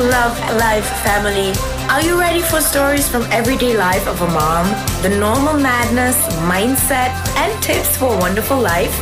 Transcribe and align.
Love 0.00 0.38
Life 0.54 0.86
family. 1.02 1.52
Are 1.90 2.00
you 2.00 2.20
ready 2.20 2.40
for 2.40 2.60
stories 2.60 3.08
from 3.08 3.22
everyday 3.32 3.76
life 3.76 4.06
of 4.06 4.22
a 4.22 4.28
mom? 4.28 4.66
The 5.02 5.08
normal 5.08 5.54
madness, 5.54 6.16
mindset, 6.46 7.10
and 7.36 7.62
tips 7.64 7.96
for 7.96 8.14
a 8.14 8.18
wonderful 8.18 8.60
life? 8.60 8.94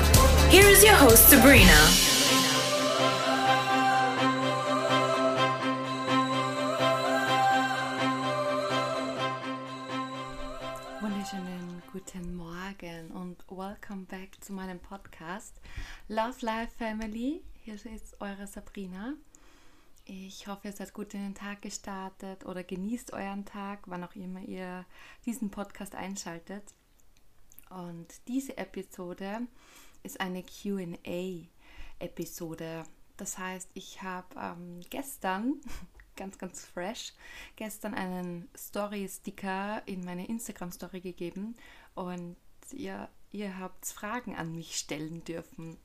Here 0.50 0.64
is 0.64 0.82
your 0.82 0.94
host, 0.94 1.28
Sabrina. 1.28 1.76
Wunderschönen 11.02 11.82
guten 11.92 12.36
Morgen 12.36 13.10
und 13.12 13.44
welcome 13.50 14.06
back 14.06 14.30
zu 14.40 14.54
meinem 14.54 14.78
Podcast 14.78 15.60
Love 16.08 16.36
Life 16.40 16.72
Family. 16.78 17.42
Hier 17.64 17.74
ist 17.74 18.18
eure 18.18 18.46
Sabrina. 18.46 19.12
Ich 20.08 20.46
hoffe, 20.46 20.68
ihr 20.68 20.72
seid 20.72 20.94
gut 20.94 21.14
in 21.14 21.20
den 21.20 21.34
Tag 21.34 21.62
gestartet 21.62 22.46
oder 22.46 22.62
genießt 22.62 23.12
euren 23.12 23.44
Tag, 23.44 23.80
wann 23.86 24.04
auch 24.04 24.14
immer 24.14 24.40
ihr 24.40 24.86
diesen 25.24 25.50
Podcast 25.50 25.96
einschaltet. 25.96 26.62
Und 27.70 28.06
diese 28.28 28.56
Episode 28.56 29.40
ist 30.04 30.20
eine 30.20 30.44
QA-Episode. 30.44 31.48
Das 33.16 33.36
heißt, 33.36 33.68
ich 33.74 34.00
habe 34.00 34.28
ähm, 34.40 34.78
gestern, 34.90 35.60
ganz, 36.14 36.38
ganz 36.38 36.64
fresh, 36.64 37.12
gestern 37.56 37.94
einen 37.94 38.48
Story-Sticker 38.56 39.82
in 39.86 40.04
meine 40.04 40.28
Instagram-Story 40.28 41.00
gegeben 41.00 41.56
und 41.96 42.36
ihr, 42.70 43.08
ihr 43.32 43.58
habt 43.58 43.86
Fragen 43.86 44.36
an 44.36 44.54
mich 44.54 44.76
stellen 44.76 45.24
dürfen. 45.24 45.78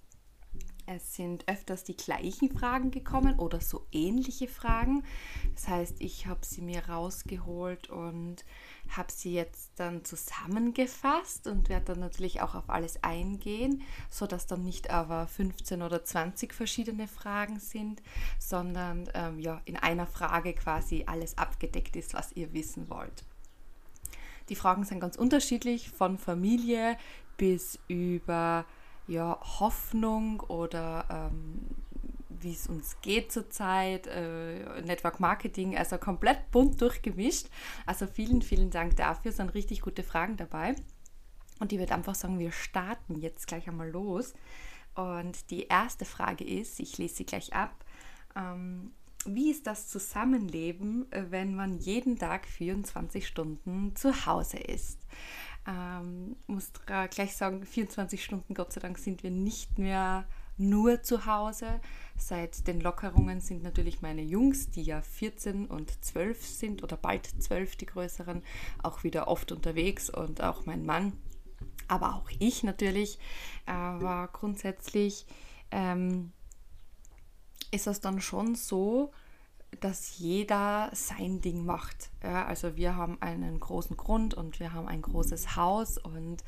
Es 0.94 1.16
sind 1.16 1.48
öfters 1.48 1.86
die 1.86 1.95
gleichen 1.95 2.52
Fragen 2.52 2.91
gekommen 2.91 3.40
oder 3.40 3.62
so 3.62 3.86
ähnliche 3.94 4.50
Fragen. 4.50 5.05
Das 5.55 5.70
heißt, 5.70 5.95
ich 6.00 6.27
habe 6.27 6.41
sie 6.44 6.62
mir 6.62 6.90
rausgeholt 6.90 7.89
und 7.89 8.44
habe 8.89 9.09
sie 9.09 9.34
jetzt 9.34 9.72
dann 9.78 10.03
zusammengefasst 10.03 11.47
und 11.47 11.69
werde 11.69 11.94
dann 11.94 12.00
natürlich 12.00 12.42
auch 12.42 12.56
auf 12.56 12.69
alles 12.69 13.02
eingehen, 13.06 13.84
sodass 14.09 14.47
dann 14.47 14.64
nicht 14.64 14.89
aber 14.89 15.28
15 15.28 15.81
oder 15.81 16.03
20 16.03 16.53
verschiedene 16.53 17.08
Fragen 17.08 17.62
sind, 17.62 18.02
sondern 18.38 19.09
ähm, 19.14 19.39
ja, 19.39 19.62
in 19.64 19.78
einer 19.78 20.08
Frage 20.08 20.53
quasi 20.53 21.06
alles 21.08 21.38
abgedeckt 21.38 21.95
ist, 21.95 22.14
was 22.14 22.34
ihr 22.34 22.52
wissen 22.52 22.89
wollt. 22.89 23.23
Die 24.50 24.56
Fragen 24.56 24.84
sind 24.84 25.00
ganz 25.00 25.16
unterschiedlich, 25.16 25.89
von 25.89 26.17
Familie 26.17 26.97
bis 27.38 27.80
über 27.88 28.66
ja, 29.07 29.39
Hoffnung 29.59 30.39
oder 30.41 31.05
ähm, 31.09 31.67
wie 32.41 32.53
es 32.53 32.67
uns 32.67 32.99
geht 33.02 33.31
zurzeit, 33.31 34.07
äh, 34.07 34.81
Network 34.81 35.19
Marketing, 35.19 35.77
also 35.77 35.97
komplett 35.97 36.52
bunt 36.52 36.81
durchgemischt. 36.81 37.47
Also 37.85 38.07
vielen, 38.07 38.41
vielen 38.41 38.72
Dank 38.72 38.95
dafür, 38.95 39.29
es 39.29 39.38
sind 39.38 39.53
richtig 39.53 39.81
gute 39.81 40.03
Fragen 40.03 40.38
dabei. 40.38 40.75
Und 41.59 41.72
ich 41.72 41.79
würde 41.79 41.94
einfach 41.94 42.16
sagen, 42.16 42.39
wir 42.39 42.52
starten 42.52 43.16
jetzt 43.16 43.47
gleich 43.47 43.67
einmal 43.67 43.89
los. 43.89 44.33
Und 44.95 45.52
die 45.52 45.67
erste 45.67 46.05
Frage 46.05 46.44
ist, 46.44 46.79
ich 46.79 46.97
lese 46.97 47.17
sie 47.17 47.25
gleich 47.25 47.53
ab, 47.53 47.85
ähm, 48.35 48.91
wie 49.25 49.52
ist 49.52 49.67
das 49.67 49.88
Zusammenleben, 49.88 51.05
wenn 51.11 51.55
man 51.55 51.77
jeden 51.77 52.17
Tag 52.17 52.47
24 52.47 53.27
Stunden 53.27 53.95
zu 53.95 54.25
Hause 54.25 54.57
ist? 54.57 54.99
Ähm, 55.67 56.36
muss 56.48 56.72
gleich 56.86 57.36
sagen, 57.36 57.66
24 57.66 58.23
Stunden, 58.23 58.54
Gott 58.54 58.73
sei 58.73 58.81
Dank, 58.81 58.98
sind 58.98 59.23
wir 59.23 59.31
nicht 59.31 59.78
mehr 59.78 60.26
nur 60.58 61.02
zu 61.03 61.26
Hause. 61.26 61.80
Seit 62.18 62.68
den 62.68 62.81
Lockerungen 62.81 63.42
sind 63.42 63.64
natürlich 63.64 64.02
meine 64.02 64.22
Jungs, 64.22 64.70
die 64.70 64.84
ja 64.84 65.02
14 65.02 65.68
und 65.68 66.03
12 66.03 66.45
sind 66.45 66.84
oder 66.84 66.98
bald 66.98 67.26
12 67.26 67.76
die 67.78 67.86
größeren, 67.88 68.44
auch 68.84 69.03
wieder 69.03 69.28
oft 69.28 69.52
unterwegs 69.52 70.09
und 70.09 70.42
auch 70.42 70.66
mein 70.66 70.86
Mann, 70.86 71.13
aber 71.88 72.16
auch 72.16 72.30
ich 72.40 72.64
natürlich. 72.64 73.19
Aber 73.66 74.30
grundsätzlich 74.31 75.25
ähm, 75.72 76.31
ist 77.72 77.88
es 77.88 78.02
dann 78.02 78.22
schon 78.22 78.56
so, 78.56 79.12
dass 79.80 80.18
jeder 80.20 80.90
sein 80.94 81.42
Ding 81.42 81.66
macht. 81.66 82.12
Ja, 82.24 82.46
also 82.46 82.76
wir 82.76 82.96
haben 82.96 83.22
einen 83.22 83.59
großen 83.59 83.98
Grund 83.98 84.34
und 84.34 84.59
wir 84.59 84.74
haben 84.74 84.88
ein 84.88 85.02
großes 85.02 85.56
Haus 85.56 85.98
und 85.98 86.44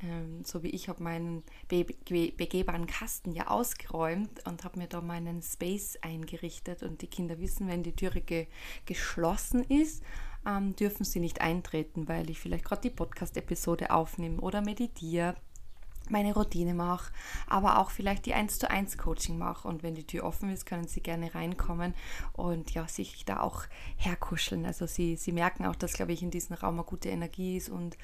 ähm, 0.00 0.44
so 0.44 0.62
wie 0.62 0.70
ich 0.70 0.88
habe 0.88 1.02
meinen 1.02 1.44
be 1.68 1.84
be 1.84 2.32
begehbaren 2.36 2.86
Kasten 2.86 3.32
ja 3.32 3.48
ausgeräumt 3.48 4.46
und 4.46 4.64
habe 4.64 4.78
mir 4.78 4.88
da 4.88 5.00
meinen 5.00 5.42
Space 5.42 5.96
eingerichtet 6.00 6.82
und 6.82 7.02
die 7.02 7.06
Kinder 7.06 7.38
wissen, 7.38 7.68
wenn 7.68 7.82
die 7.82 7.94
Türe 7.94 8.20
ge 8.20 8.48
geschlossen 8.86 9.62
ist, 9.64 10.02
ähm, 10.46 10.74
dürfen 10.74 11.04
sie 11.04 11.20
nicht 11.20 11.40
eintreten, 11.40 12.08
weil 12.08 12.30
ich 12.30 12.40
vielleicht 12.40 12.64
gerade 12.64 12.82
die 12.82 12.90
Podcast-Episode 12.90 13.90
aufnehme 13.90 14.40
oder 14.40 14.60
meditiere 14.60 15.36
meine 16.12 16.34
Routine 16.34 16.74
mache, 16.74 17.12
aber 17.48 17.78
auch 17.78 17.90
vielleicht 17.90 18.26
die 18.26 18.34
1 18.34 18.58
zu 18.58 18.70
1 18.70 18.98
Coaching 18.98 19.38
mache. 19.38 19.66
Und 19.66 19.82
wenn 19.82 19.94
die 19.94 20.06
Tür 20.06 20.24
offen 20.24 20.50
ist, 20.50 20.66
können 20.66 20.86
sie 20.86 21.00
gerne 21.00 21.34
reinkommen 21.34 21.94
und 22.32 22.72
ja, 22.72 22.86
sich 22.86 23.24
da 23.24 23.40
auch 23.40 23.64
herkuscheln. 23.96 24.64
Also 24.66 24.86
sie, 24.86 25.16
sie 25.16 25.32
merken 25.32 25.66
auch, 25.66 25.76
dass, 25.76 25.94
glaube 25.94 26.12
ich, 26.12 26.22
in 26.22 26.30
diesem 26.30 26.54
Raum 26.54 26.74
eine 26.74 26.84
gute 26.84 27.08
Energie 27.08 27.56
ist 27.56 27.68
und 27.68 27.96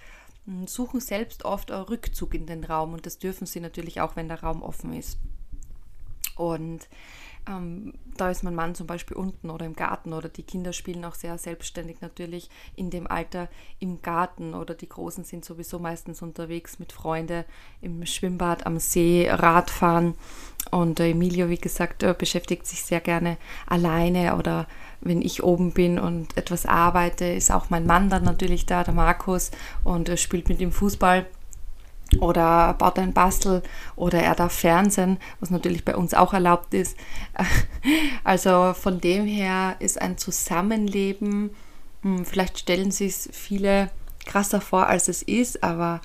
hm, 0.46 0.66
suchen 0.66 1.00
selbst 1.00 1.44
oft 1.44 1.70
einen 1.70 1.84
Rückzug 1.84 2.34
in 2.34 2.46
den 2.46 2.64
Raum. 2.64 2.94
Und 2.94 3.06
das 3.06 3.18
dürfen 3.18 3.46
sie 3.46 3.60
natürlich 3.60 4.00
auch, 4.00 4.16
wenn 4.16 4.28
der 4.28 4.42
Raum 4.42 4.62
offen 4.62 4.92
ist. 4.92 5.18
Und 6.36 6.88
ähm, 7.48 7.94
da 8.16 8.30
ist 8.30 8.42
mein 8.42 8.54
Mann 8.54 8.74
zum 8.74 8.86
Beispiel 8.86 9.16
unten 9.16 9.48
oder 9.50 9.64
im 9.64 9.74
Garten 9.74 10.12
oder 10.12 10.28
die 10.28 10.42
Kinder 10.42 10.72
spielen 10.72 11.04
auch 11.04 11.14
sehr 11.14 11.38
selbstständig 11.38 12.00
natürlich 12.00 12.50
in 12.74 12.90
dem 12.90 13.06
Alter 13.06 13.48
im 13.78 14.02
Garten 14.02 14.54
oder 14.54 14.74
die 14.74 14.88
Großen 14.88 15.24
sind 15.24 15.44
sowieso 15.44 15.78
meistens 15.78 16.20
unterwegs 16.20 16.78
mit 16.78 16.92
Freunden 16.92 17.44
im 17.80 18.04
Schwimmbad, 18.04 18.66
am 18.66 18.78
See, 18.78 19.28
Radfahren. 19.30 20.14
Und 20.70 21.00
äh, 21.00 21.10
Emilio, 21.10 21.48
wie 21.48 21.58
gesagt, 21.58 22.02
äh, 22.02 22.14
beschäftigt 22.16 22.66
sich 22.66 22.82
sehr 22.82 23.00
gerne 23.00 23.38
alleine 23.66 24.36
oder 24.36 24.66
wenn 25.00 25.22
ich 25.22 25.44
oben 25.44 25.72
bin 25.72 25.98
und 25.98 26.36
etwas 26.36 26.66
arbeite, 26.66 27.24
ist 27.24 27.52
auch 27.52 27.70
mein 27.70 27.86
Mann 27.86 28.10
dann 28.10 28.24
natürlich 28.24 28.66
da, 28.66 28.82
der 28.82 28.94
Markus, 28.94 29.52
und 29.84 30.08
äh, 30.08 30.16
spielt 30.16 30.48
mit 30.48 30.60
ihm 30.60 30.72
Fußball 30.72 31.26
oder 32.20 32.74
baut 32.74 32.98
ein 32.98 33.12
Bastel 33.12 33.62
oder 33.96 34.22
er 34.22 34.34
darf 34.34 34.52
Fernsehen, 34.52 35.18
was 35.40 35.50
natürlich 35.50 35.84
bei 35.84 35.96
uns 35.96 36.14
auch 36.14 36.32
erlaubt 36.32 36.74
ist. 36.74 36.96
Also 38.24 38.74
von 38.74 39.00
dem 39.00 39.24
her 39.26 39.76
ist 39.78 40.00
ein 40.00 40.18
Zusammenleben, 40.18 41.50
hm, 42.02 42.26
vielleicht 42.26 42.58
stellen 42.58 42.90
sich 42.90 43.12
es 43.12 43.28
viele 43.32 43.90
krasser 44.26 44.60
vor, 44.60 44.86
als 44.86 45.08
es 45.08 45.22
ist, 45.22 45.62
aber 45.62 46.00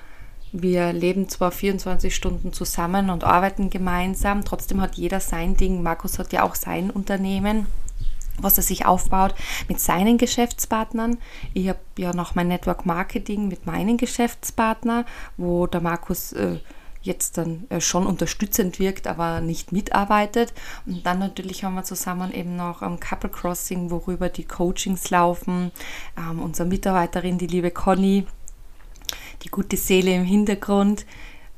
wir 0.53 0.93
leben 0.93 1.27
zwar 1.27 1.51
24 1.51 2.15
Stunden 2.15 2.53
zusammen 2.53 3.09
und 3.09 3.23
arbeiten 3.23 3.69
gemeinsam, 3.69 4.45
trotzdem 4.45 4.81
hat 4.81 4.95
jeder 4.95 5.19
sein 5.19 5.57
Ding. 5.57 5.83
Markus 5.83 6.19
hat 6.19 6.31
ja 6.31 6.43
auch 6.43 6.55
sein 6.55 6.91
Unternehmen 6.91 7.67
was 8.39 8.57
er 8.57 8.63
sich 8.63 8.85
aufbaut 8.85 9.35
mit 9.67 9.79
seinen 9.79 10.17
Geschäftspartnern. 10.17 11.17
Ich 11.53 11.69
habe 11.69 11.79
ja 11.97 12.13
noch 12.13 12.35
mein 12.35 12.47
Network 12.47 12.85
Marketing 12.85 13.47
mit 13.47 13.65
meinen 13.65 13.97
Geschäftspartnern, 13.97 15.05
wo 15.37 15.67
der 15.67 15.81
Markus 15.81 16.33
äh, 16.33 16.59
jetzt 17.03 17.37
dann 17.37 17.65
äh, 17.69 17.81
schon 17.81 18.07
unterstützend 18.07 18.79
wirkt, 18.79 19.07
aber 19.07 19.41
nicht 19.41 19.71
mitarbeitet. 19.71 20.53
Und 20.85 21.05
dann 21.05 21.19
natürlich 21.19 21.63
haben 21.63 21.75
wir 21.75 21.83
zusammen 21.83 22.33
eben 22.33 22.55
noch 22.55 22.81
ähm, 22.81 22.99
Couple 22.99 23.29
Crossing, 23.29 23.91
worüber 23.91 24.29
die 24.29 24.45
Coachings 24.45 25.09
laufen. 25.09 25.71
Ähm, 26.17 26.41
unsere 26.41 26.67
Mitarbeiterin, 26.67 27.37
die 27.37 27.47
liebe 27.47 27.71
Conny, 27.71 28.25
die 29.43 29.49
gute 29.49 29.77
Seele 29.77 30.15
im 30.15 30.23
Hintergrund, 30.23 31.05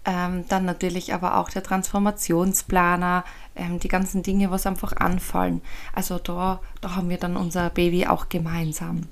ähm, 0.05 0.45
dann 0.49 0.65
natürlich 0.65 1.13
aber 1.13 1.37
auch 1.37 1.49
der 1.49 1.63
Transformationsplaner, 1.63 3.23
ähm, 3.55 3.79
die 3.79 3.87
ganzen 3.87 4.23
Dinge, 4.23 4.51
was 4.51 4.65
einfach 4.65 4.93
anfallen. 4.97 5.61
Also 5.93 6.19
da, 6.19 6.59
da 6.81 6.95
haben 6.95 7.09
wir 7.09 7.17
dann 7.17 7.37
unser 7.37 7.69
Baby 7.69 8.07
auch 8.07 8.29
gemeinsam. 8.29 9.03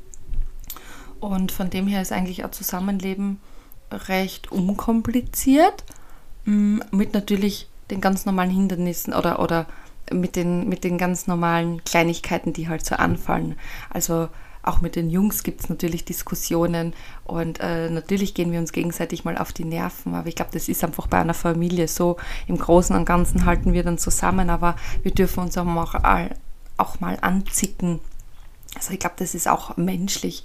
Und 1.20 1.52
von 1.52 1.70
dem 1.70 1.88
her 1.88 2.02
ist 2.02 2.12
eigentlich 2.12 2.44
ein 2.44 2.52
Zusammenleben 2.52 3.40
recht 3.92 4.52
unkompliziert, 4.52 5.86
mm, 6.46 6.80
mit 6.92 7.14
natürlich 7.14 7.70
den 7.92 8.02
ganz 8.02 8.26
normalen 8.26 8.50
Hindernissen 8.50 9.14
oder, 9.14 9.40
oder 9.40 9.68
mit, 10.12 10.36
den, 10.36 10.68
mit 10.68 10.84
den 10.84 10.98
ganz 10.98 11.28
normalen 11.28 11.84
Kleinigkeiten, 11.84 12.54
die 12.54 12.68
halt 12.68 12.86
so 12.86 12.96
anfallen. 12.96 13.56
Also 13.90 14.30
auch 14.64 14.82
mit 14.82 14.96
den 14.96 15.10
Jungs 15.10 15.44
gibt 15.44 15.62
es 15.62 15.70
natürlich 15.70 16.06
Diskussionen 16.06 16.94
und 17.26 17.60
äh, 17.60 17.90
natürlich 17.90 18.34
gehen 18.34 18.52
wir 18.52 18.60
uns 18.60 18.72
gegenseitig 18.72 19.26
mal 19.26 19.38
auf 19.38 19.52
die 19.52 19.66
Nerven. 19.66 20.16
Aber 20.16 20.28
ich 20.28 20.36
glaube, 20.36 20.52
das 20.54 20.70
ist 20.70 20.84
einfach 20.84 21.08
bei 21.08 21.20
einer 21.20 21.34
Familie 21.34 21.88
so. 21.88 22.18
Im 22.48 22.58
Großen 22.58 22.96
und 22.96 23.06
Ganzen 23.06 23.46
halten 23.46 23.74
wir 23.74 23.84
dann 23.84 23.98
zusammen, 23.98 24.50
aber 24.50 24.76
wir 25.04 25.12
dürfen 25.12 25.42
uns 25.42 25.58
auch 25.58 25.66
mal, 25.66 26.36
auch 26.78 27.00
mal 27.02 27.18
anzicken. 27.22 28.00
Also 28.76 28.94
ich 28.94 29.00
glaube, 29.00 29.16
das 29.20 29.36
ist 29.36 29.48
auch 29.48 29.76
menschlich. 29.76 30.44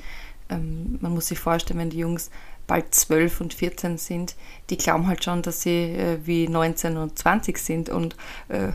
Ähm, 0.50 0.98
man 1.00 1.14
muss 1.14 1.28
sich 1.28 1.38
vorstellen, 1.38 1.78
wenn 1.78 1.90
die 1.90 1.98
Jungs 1.98 2.30
bald 2.66 2.94
12 2.94 3.40
und 3.40 3.54
14 3.54 3.98
sind, 3.98 4.34
die 4.70 4.76
glauben 4.76 5.06
halt 5.06 5.24
schon, 5.24 5.42
dass 5.42 5.62
sie 5.62 5.94
äh, 5.94 6.18
wie 6.24 6.48
19 6.48 6.96
und 6.96 7.18
20 7.18 7.56
sind 7.58 7.88
und 7.88 8.16
äh, 8.48 8.68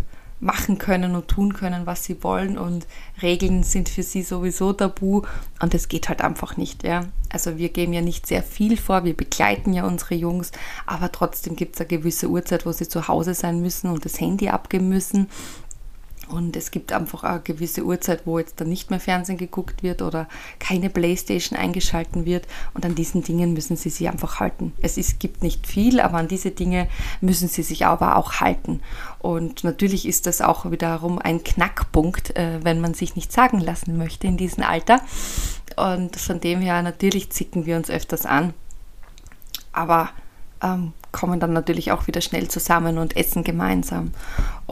machen 0.43 0.77
können 0.77 1.15
und 1.15 1.27
tun 1.27 1.53
können, 1.53 1.85
was 1.85 2.03
sie 2.03 2.23
wollen 2.23 2.57
und 2.57 2.85
Regeln 3.21 3.63
sind 3.63 3.89
für 3.89 4.03
sie 4.03 4.23
sowieso 4.23 4.73
tabu 4.73 5.21
und 5.61 5.73
es 5.73 5.87
geht 5.87 6.09
halt 6.09 6.21
einfach 6.21 6.57
nicht, 6.57 6.83
ja. 6.83 7.05
Also 7.29 7.57
wir 7.57 7.69
geben 7.69 7.93
ja 7.93 8.01
nicht 8.01 8.27
sehr 8.27 8.43
viel 8.43 8.77
vor, 8.77 9.05
wir 9.05 9.15
begleiten 9.15 9.73
ja 9.73 9.87
unsere 9.87 10.13
Jungs, 10.13 10.51
aber 10.85 11.11
trotzdem 11.11 11.55
gibt 11.55 11.75
es 11.75 11.81
eine 11.81 11.87
gewisse 11.87 12.29
Uhrzeit, 12.29 12.65
wo 12.65 12.71
sie 12.71 12.87
zu 12.87 13.07
Hause 13.07 13.33
sein 13.33 13.61
müssen 13.61 13.89
und 13.89 14.05
das 14.05 14.19
Handy 14.19 14.49
abgeben 14.49 14.89
müssen 14.89 15.29
und 16.29 16.55
es 16.55 16.71
gibt 16.71 16.93
einfach 16.93 17.23
eine 17.23 17.41
gewisse 17.41 17.83
Uhrzeit, 17.83 18.25
wo 18.25 18.39
jetzt 18.39 18.59
dann 18.59 18.69
nicht 18.69 18.89
mehr 18.89 18.99
Fernsehen 18.99 19.37
geguckt 19.37 19.83
wird 19.83 20.01
oder 20.01 20.27
keine 20.59 20.89
Playstation 20.89 21.57
eingeschalten 21.57 22.25
wird. 22.25 22.47
Und 22.73 22.85
an 22.85 22.95
diesen 22.95 23.23
Dingen 23.23 23.53
müssen 23.53 23.75
sie 23.75 23.89
sich 23.89 24.09
einfach 24.09 24.39
halten. 24.39 24.73
Es 24.81 24.97
ist, 24.97 25.19
gibt 25.19 25.43
nicht 25.43 25.67
viel, 25.67 25.99
aber 25.99 26.17
an 26.17 26.27
diese 26.27 26.51
Dinge 26.51 26.87
müssen 27.21 27.47
sie 27.47 27.63
sich 27.63 27.85
aber 27.85 28.15
auch 28.15 28.33
halten. 28.33 28.81
Und 29.19 29.63
natürlich 29.63 30.07
ist 30.07 30.25
das 30.25 30.41
auch 30.41 30.69
wiederum 30.71 31.19
ein 31.19 31.43
Knackpunkt, 31.43 32.35
äh, 32.35 32.59
wenn 32.63 32.81
man 32.81 32.93
sich 32.93 33.15
nicht 33.15 33.31
sagen 33.31 33.59
lassen 33.59 33.97
möchte 33.97 34.27
in 34.27 34.37
diesem 34.37 34.63
Alter. 34.63 35.01
Und 35.75 36.15
von 36.15 36.39
dem 36.39 36.61
her 36.61 36.81
natürlich 36.81 37.29
zicken 37.31 37.65
wir 37.65 37.77
uns 37.77 37.89
öfters 37.89 38.25
an. 38.25 38.53
Aber 39.71 40.09
ähm, 40.61 40.93
kommen 41.11 41.39
dann 41.39 41.53
natürlich 41.53 41.91
auch 41.91 42.07
wieder 42.07 42.21
schnell 42.21 42.49
zusammen 42.49 42.97
und 42.97 43.15
essen 43.15 43.43
gemeinsam. 43.43 44.11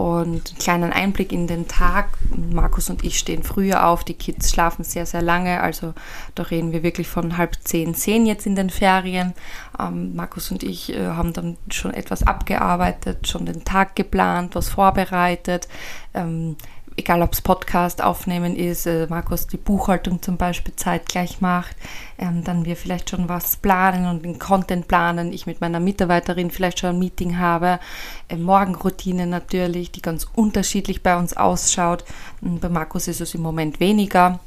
Und 0.02 0.50
einen 0.50 0.58
kleinen 0.58 0.94
Einblick 0.94 1.32
in 1.32 1.46
den 1.46 1.68
Tag. 1.68 2.18
Markus 2.36 2.90
und 2.90 3.04
ich 3.04 3.20
stehen 3.20 3.44
früher 3.44 3.86
auf, 3.86 4.04
die 4.04 4.16
Kids 4.16 4.50
schlafen 4.50 4.84
sehr, 4.84 5.06
sehr 5.06 5.22
lange. 5.22 5.62
Also 5.62 5.94
da 6.34 6.42
reden 6.42 6.72
wir 6.72 6.82
wirklich 6.82 7.08
von 7.08 7.38
halb 7.38 7.56
zehn, 7.64 7.94
zehn 7.94 8.26
jetzt 8.26 8.48
in 8.48 8.56
den 8.56 8.72
Ferien. 8.72 9.34
Ähm, 9.80 10.16
Markus 10.16 10.50
und 10.50 10.64
ich 10.64 10.92
äh, 10.92 11.06
haben 11.06 11.34
dann 11.34 11.56
schon 11.70 11.94
etwas 11.94 12.26
abgearbeitet, 12.26 13.28
schon 13.28 13.46
den 13.46 13.64
Tag 13.64 13.96
geplant, 13.96 14.56
was 14.56 14.70
vorbereitet. 14.70 15.68
Ähm, 16.16 16.56
egal 16.98 17.22
ob 17.22 17.34
es 17.34 17.42
Podcast 17.42 18.04
aufnehmen 18.04 18.56
ist, 18.56 18.86
äh, 18.86 19.08
Markus 19.10 19.48
die 19.48 19.58
Buchhaltung 19.58 20.22
zum 20.22 20.38
Beispiel 20.38 20.76
zeitgleich 20.76 21.42
macht, 21.42 21.76
ähm, 22.18 22.44
dann 22.44 22.66
wir 22.66 22.76
vielleicht 22.76 23.10
schon 23.10 23.30
was 23.30 23.56
planen 23.56 24.06
und 24.08 24.24
den 24.24 24.40
Content 24.40 24.88
planen, 24.88 25.34
ich 25.34 25.46
mit 25.46 25.62
meiner 25.62 25.80
Mitarbeiterin 25.80 26.52
vielleicht 26.52 26.80
schon 26.80 26.92
ein 26.92 27.00
Meeting 27.00 27.38
habe, 27.38 27.80
äh, 28.28 28.36
Morgenroutine 28.36 29.28
natürlich, 29.28 29.92
die 29.92 30.02
ganz 30.02 30.28
unterschiedlich 30.34 31.02
bei 31.04 31.18
uns 31.18 31.36
ausschaut. 31.36 32.04
Und 32.42 32.62
bei 32.62 32.70
Markus 32.70 33.08
ist 33.08 33.22
es 33.22 33.36
im 33.36 33.42
Moment 33.42 33.80
weniger, 33.80 34.40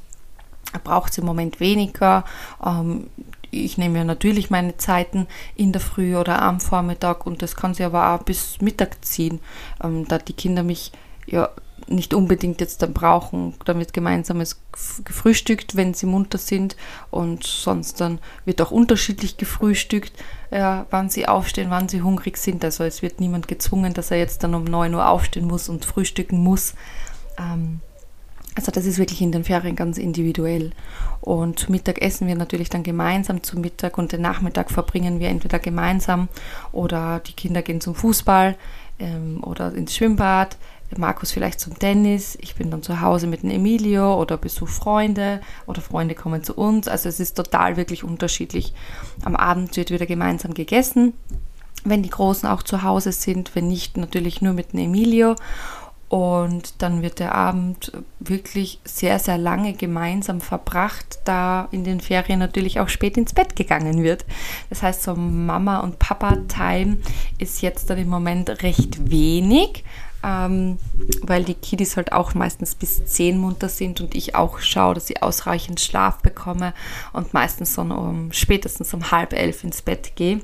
er 0.73 0.81
braucht 0.81 1.13
es 1.13 1.19
im 1.19 1.27
Moment 1.27 1.61
weniger. 1.61 2.25
Ähm, 2.65 3.09
ich 3.51 3.79
nehme 3.79 3.99
ja 3.99 4.05
natürlich 4.05 4.51
meine 4.51 4.77
Zeiten 4.77 5.29
in 5.55 5.73
der 5.73 5.81
Früh 5.81 6.17
oder 6.17 6.43
am 6.43 6.61
Vormittag 6.61 7.25
und 7.27 7.41
das 7.41 7.55
kann 7.55 7.73
sich 7.75 7.87
aber 7.87 8.13
auch 8.13 8.25
bis 8.25 8.61
Mittag 8.61 9.05
ziehen, 9.05 9.41
ähm, 9.83 10.07
da 10.09 10.19
die 10.19 10.33
Kinder 10.33 10.63
mich 10.63 10.93
ja 11.27 11.51
nicht 11.89 12.15
unbedingt 12.15 12.61
jetzt 12.61 12.83
dann 12.83 12.93
brauchen. 12.93 13.55
Dann 13.65 13.79
wird 13.79 13.93
gemeinsames 13.93 14.61
gefrühstückt, 15.05 15.77
wenn 15.77 15.95
sie 15.95 16.07
munter 16.07 16.39
sind 16.39 16.77
und 17.11 17.45
sonst 17.45 18.01
dann 18.01 18.19
wird 18.45 18.61
auch 18.61 18.71
unterschiedlich 18.71 19.37
gefrühstückt, 19.37 20.13
ja, 20.51 20.87
wann 20.91 21.11
sie 21.11 21.29
aufstehen, 21.29 21.71
wann 21.71 21.89
sie 21.89 22.03
hungrig 22.03 22.39
sind. 22.39 22.65
Also 22.65 22.85
es 22.85 23.03
wird 23.03 23.21
niemand 23.21 23.49
gezwungen, 23.49 23.95
dass 23.95 24.11
er 24.11 24.19
jetzt 24.19 24.43
dann 24.43 24.55
um 24.55 24.65
9 24.65 24.95
Uhr 24.95 25.09
aufstehen 25.09 25.47
muss 25.47 25.69
und 25.69 25.85
frühstücken 25.85 26.39
muss. 26.39 26.75
Ähm, 27.39 27.81
also 28.57 28.71
das 28.71 28.87
ist 28.87 28.99
wirklich 28.99 29.21
in 29.21 29.33
den 29.33 29.43
Ferien 29.43 29.75
ganz 29.75 29.99
individuell. 29.99 30.71
Und 31.21 31.59
zu 31.59 31.73
Mittag 31.73 32.01
essen 32.01 32.29
wir 32.29 32.37
natürlich 32.37 32.71
dann 32.71 32.85
gemeinsam 32.85 33.43
zu 33.43 33.59
Mittag 33.59 33.99
und 33.99 34.13
den 34.13 34.21
Nachmittag 34.21 34.71
verbringen 34.71 35.19
wir 35.19 35.29
entweder 35.29 35.59
gemeinsam 35.59 36.29
oder 36.71 37.19
die 37.19 37.33
Kinder 37.33 37.63
gehen 37.63 37.81
zum 37.81 37.97
Fußball 37.97 38.57
ähm, 39.01 39.43
oder 39.43 39.75
ins 39.75 39.97
Schwimmbad 39.97 40.57
Markus 40.97 41.33
vielleicht 41.33 41.61
zum 41.61 41.79
Tennis, 41.79 42.39
ich 42.41 42.55
bin 42.55 42.71
dann 42.71 42.83
zu 42.83 43.01
Hause 43.01 43.27
mit 43.27 43.43
dem 43.43 43.51
Emilio 43.51 44.21
oder 44.21 44.37
besuche 44.37 44.71
Freunde 44.71 45.41
oder 45.67 45.81
Freunde 45.81 46.15
kommen 46.15 46.45
zu 46.45 46.55
uns. 46.55 46.89
Also 46.89 47.09
es 47.09 47.21
ist 47.21 47.37
total 47.37 47.77
wirklich 47.77 48.05
unterschiedlich. 48.05 48.73
Am 49.25 49.37
Abend 49.37 49.77
wird 49.77 49.91
wieder 49.91 50.07
gemeinsam 50.07 50.55
gegessen, 50.55 51.15
wenn 51.85 52.03
die 52.03 52.11
Großen 52.11 52.49
auch 52.49 52.63
zu 52.63 52.83
Hause 52.83 53.13
sind, 53.13 53.55
wenn 53.55 53.69
nicht 53.69 53.97
natürlich 53.97 54.41
nur 54.41 54.53
mit 54.53 54.73
dem 54.73 54.81
Emilio. 54.81 55.37
Und 56.09 56.81
dann 56.81 57.03
wird 57.03 57.19
der 57.19 57.35
Abend 57.35 57.91
wirklich 58.21 58.79
sehr, 58.85 59.19
sehr 59.19 59.37
lange 59.37 59.73
gemeinsam 59.73 60.41
verbracht, 60.41 61.19
da 61.25 61.67
in 61.73 61.83
den 61.83 62.01
Ferien 62.01 62.39
natürlich 62.39 62.79
auch 62.79 62.89
spät 62.89 63.17
ins 63.17 63.33
Bett 63.33 63.57
gegangen 63.57 64.03
wird. 64.03 64.25
Das 64.71 64.83
heißt, 64.83 65.03
so 65.03 65.17
Mama- 65.17 65.81
und 65.81 65.99
Papa-Time 65.99 66.99
ist 67.39 67.63
jetzt 67.63 67.91
dann 67.91 67.99
im 67.99 68.11
Moment 68.11 68.63
recht 68.63 69.11
wenig 69.11 69.83
ähm, 70.25 70.79
weil 71.23 71.45
die 71.45 71.55
Kiddies 71.55 71.97
halt 71.97 72.13
auch 72.13 72.35
meistens 72.35 72.75
bis 72.75 73.05
10 73.05 73.39
munter 73.39 73.69
sind 73.69 74.01
und 74.01 74.15
ich 74.15 74.35
auch 74.35 74.61
schaue, 74.61 74.95
dass 74.95 75.07
sie 75.07 75.21
ausreichend 75.21 75.81
Schlaf 75.81 76.19
bekomme 76.19 76.73
und 77.13 77.35
meistens 77.35 77.75
so 77.75 77.83
um 77.83 78.33
spätestens 78.33 78.95
um 78.95 79.11
halb 79.11 79.35
elf 79.35 79.63
ins 79.63 79.83
Bett 79.83 80.17
gehe. 80.17 80.41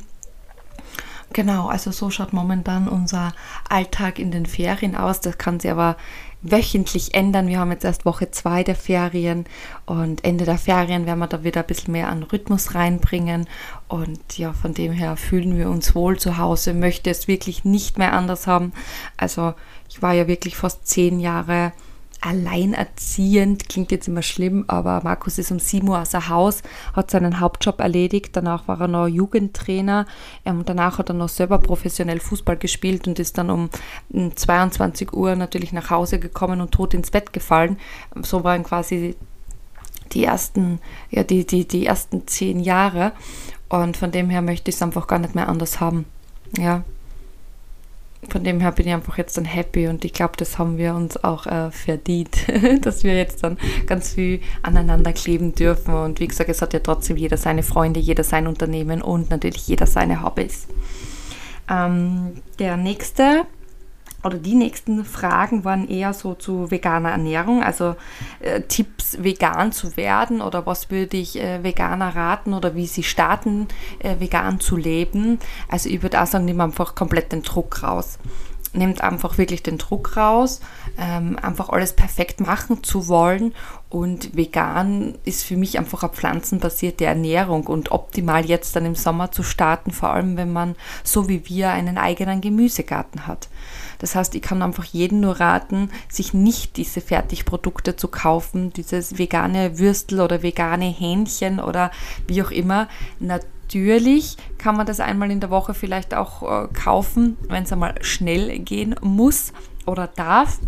Genau, 1.32 1.68
also 1.68 1.92
so 1.92 2.10
schaut 2.10 2.32
momentan 2.32 2.88
unser 2.88 3.32
Alltag 3.68 4.18
in 4.18 4.32
den 4.32 4.46
Ferien 4.46 4.96
aus. 4.96 5.20
Das 5.20 5.38
kann 5.38 5.60
sich 5.60 5.70
aber 5.70 5.96
wöchentlich 6.42 7.14
ändern. 7.14 7.48
Wir 7.48 7.58
haben 7.58 7.70
jetzt 7.70 7.84
erst 7.84 8.06
Woche 8.06 8.30
2 8.30 8.64
der 8.64 8.74
Ferien 8.74 9.44
und 9.86 10.24
Ende 10.24 10.44
der 10.44 10.58
Ferien 10.58 11.06
werden 11.06 11.18
wir 11.18 11.26
da 11.26 11.44
wieder 11.44 11.60
ein 11.60 11.66
bisschen 11.66 11.92
mehr 11.92 12.08
an 12.08 12.22
Rhythmus 12.22 12.74
reinbringen. 12.74 13.46
Und 13.88 14.38
ja, 14.38 14.52
von 14.52 14.72
dem 14.74 14.92
her 14.92 15.16
fühlen 15.16 15.58
wir 15.58 15.68
uns 15.68 15.94
wohl 15.94 16.18
zu 16.18 16.38
Hause, 16.38 16.72
möchte 16.72 17.10
es 17.10 17.28
wirklich 17.28 17.64
nicht 17.64 17.98
mehr 17.98 18.12
anders 18.12 18.46
haben. 18.46 18.72
Also 19.16 19.54
ich 19.88 20.00
war 20.02 20.14
ja 20.14 20.26
wirklich 20.28 20.56
fast 20.56 20.86
zehn 20.86 21.20
Jahre 21.20 21.72
alleinerziehend, 22.20 23.68
klingt 23.68 23.90
jetzt 23.90 24.08
immer 24.08 24.22
schlimm, 24.22 24.64
aber 24.68 25.00
Markus 25.02 25.38
ist 25.38 25.50
um 25.50 25.58
7 25.58 25.88
Uhr 25.88 26.00
aus 26.00 26.10
dem 26.10 26.28
Haus, 26.28 26.62
hat 26.94 27.10
seinen 27.10 27.40
Hauptjob 27.40 27.80
erledigt, 27.80 28.30
danach 28.36 28.68
war 28.68 28.80
er 28.80 28.88
noch 28.88 29.06
Jugendtrainer 29.06 30.06
ähm, 30.44 30.64
danach 30.64 30.98
hat 30.98 31.10
er 31.10 31.14
noch 31.14 31.28
selber 31.28 31.58
professionell 31.58 32.20
Fußball 32.20 32.56
gespielt 32.56 33.06
und 33.06 33.18
ist 33.18 33.38
dann 33.38 33.50
um 33.50 33.70
22 34.34 35.12
Uhr 35.12 35.36
natürlich 35.36 35.72
nach 35.72 35.90
Hause 35.90 36.18
gekommen 36.18 36.60
und 36.60 36.72
tot 36.72 36.94
ins 36.94 37.10
Bett 37.10 37.32
gefallen. 37.32 37.78
So 38.22 38.44
waren 38.44 38.62
quasi 38.62 39.16
die 40.12 40.24
ersten, 40.24 40.80
ja, 41.10 41.22
die, 41.22 41.46
die, 41.46 41.66
die 41.66 41.86
ersten 41.86 42.26
zehn 42.26 42.60
Jahre 42.60 43.12
und 43.68 43.96
von 43.96 44.10
dem 44.10 44.30
her 44.30 44.42
möchte 44.42 44.70
ich 44.70 44.76
es 44.76 44.82
einfach 44.82 45.06
gar 45.06 45.18
nicht 45.18 45.34
mehr 45.34 45.48
anders 45.48 45.80
haben. 45.80 46.04
Ja, 46.58 46.82
von 48.28 48.44
dem 48.44 48.60
her 48.60 48.72
bin 48.72 48.86
ich 48.86 48.92
einfach 48.92 49.16
jetzt 49.16 49.36
dann 49.36 49.46
happy 49.46 49.88
und 49.88 50.04
ich 50.04 50.12
glaube, 50.12 50.34
das 50.36 50.58
haben 50.58 50.76
wir 50.76 50.94
uns 50.94 51.22
auch 51.24 51.46
äh, 51.46 51.70
verdient, 51.70 52.36
dass 52.82 53.02
wir 53.02 53.16
jetzt 53.16 53.42
dann 53.42 53.58
ganz 53.86 54.14
viel 54.14 54.40
aneinander 54.62 55.12
kleben 55.12 55.54
dürfen. 55.54 55.94
Und 55.94 56.20
wie 56.20 56.28
gesagt, 56.28 56.50
es 56.50 56.60
hat 56.60 56.74
ja 56.74 56.80
trotzdem 56.80 57.16
jeder 57.16 57.36
seine 57.36 57.62
Freunde, 57.62 57.98
jeder 57.98 58.24
sein 58.24 58.46
Unternehmen 58.46 59.00
und 59.00 59.30
natürlich 59.30 59.66
jeder 59.66 59.86
seine 59.86 60.22
Hobbys. 60.22 60.66
Ähm, 61.70 62.32
der 62.58 62.76
nächste 62.76 63.46
oder 64.22 64.38
die 64.38 64.54
nächsten 64.54 65.04
Fragen 65.04 65.64
waren 65.64 65.88
eher 65.88 66.12
so 66.12 66.34
zu 66.34 66.70
veganer 66.70 67.10
Ernährung, 67.10 67.62
also 67.62 67.96
äh, 68.40 68.60
Tipps, 68.62 69.22
vegan 69.22 69.72
zu 69.72 69.96
werden 69.96 70.40
oder 70.40 70.66
was 70.66 70.90
würde 70.90 71.16
ich 71.16 71.40
äh, 71.40 71.62
Veganer 71.62 72.14
raten 72.14 72.52
oder 72.52 72.74
wie 72.74 72.86
sie 72.86 73.02
starten, 73.02 73.68
äh, 73.98 74.20
vegan 74.20 74.60
zu 74.60 74.76
leben. 74.76 75.38
Also 75.68 75.88
ich 75.88 76.02
würde 76.02 76.20
auch 76.20 76.26
sagen, 76.26 76.44
nimm 76.44 76.60
einfach 76.60 76.94
komplett 76.94 77.32
den 77.32 77.42
Druck 77.42 77.82
raus. 77.82 78.18
Nehmt 78.72 79.00
einfach 79.00 79.36
wirklich 79.36 79.64
den 79.64 79.78
Druck 79.78 80.16
raus, 80.16 80.60
ähm, 80.96 81.36
einfach 81.42 81.70
alles 81.70 81.92
perfekt 81.92 82.40
machen 82.40 82.84
zu 82.84 83.08
wollen. 83.08 83.52
Und 83.88 84.36
vegan 84.36 85.16
ist 85.24 85.42
für 85.42 85.56
mich 85.56 85.76
einfach 85.78 86.04
eine 86.04 86.12
pflanzenbasierte 86.12 87.04
Ernährung 87.04 87.66
und 87.66 87.90
optimal 87.90 88.44
jetzt 88.44 88.76
dann 88.76 88.86
im 88.86 88.94
Sommer 88.94 89.32
zu 89.32 89.42
starten, 89.42 89.90
vor 89.90 90.10
allem 90.10 90.36
wenn 90.36 90.52
man 90.52 90.76
so 91.02 91.28
wie 91.28 91.48
wir 91.48 91.70
einen 91.70 91.98
eigenen 91.98 92.40
Gemüsegarten 92.40 93.26
hat. 93.26 93.48
Das 93.98 94.14
heißt, 94.14 94.36
ich 94.36 94.42
kann 94.42 94.62
einfach 94.62 94.84
jedem 94.84 95.20
nur 95.20 95.40
raten, 95.40 95.90
sich 96.08 96.32
nicht 96.32 96.76
diese 96.76 97.00
Fertigprodukte 97.00 97.96
zu 97.96 98.06
kaufen, 98.06 98.72
dieses 98.72 99.18
vegane 99.18 99.78
Würstel 99.78 100.20
oder 100.20 100.42
vegane 100.42 100.86
Hähnchen 100.86 101.58
oder 101.58 101.90
wie 102.28 102.42
auch 102.42 102.52
immer. 102.52 102.88
Natürlich 103.18 103.59
kann 104.58 104.76
man 104.76 104.86
das 104.86 105.00
einmal 105.00 105.30
in 105.30 105.40
der 105.40 105.50
Woche 105.50 105.74
vielleicht 105.74 106.14
auch 106.14 106.42
äh, 106.42 106.68
kaufen, 106.68 107.36
wenn 107.48 107.64
es 107.64 107.72
einmal 107.72 107.94
schnell 108.02 108.58
gehen 108.58 108.96
muss 109.00 109.52
oder 109.86 110.06
darf. 110.06 110.58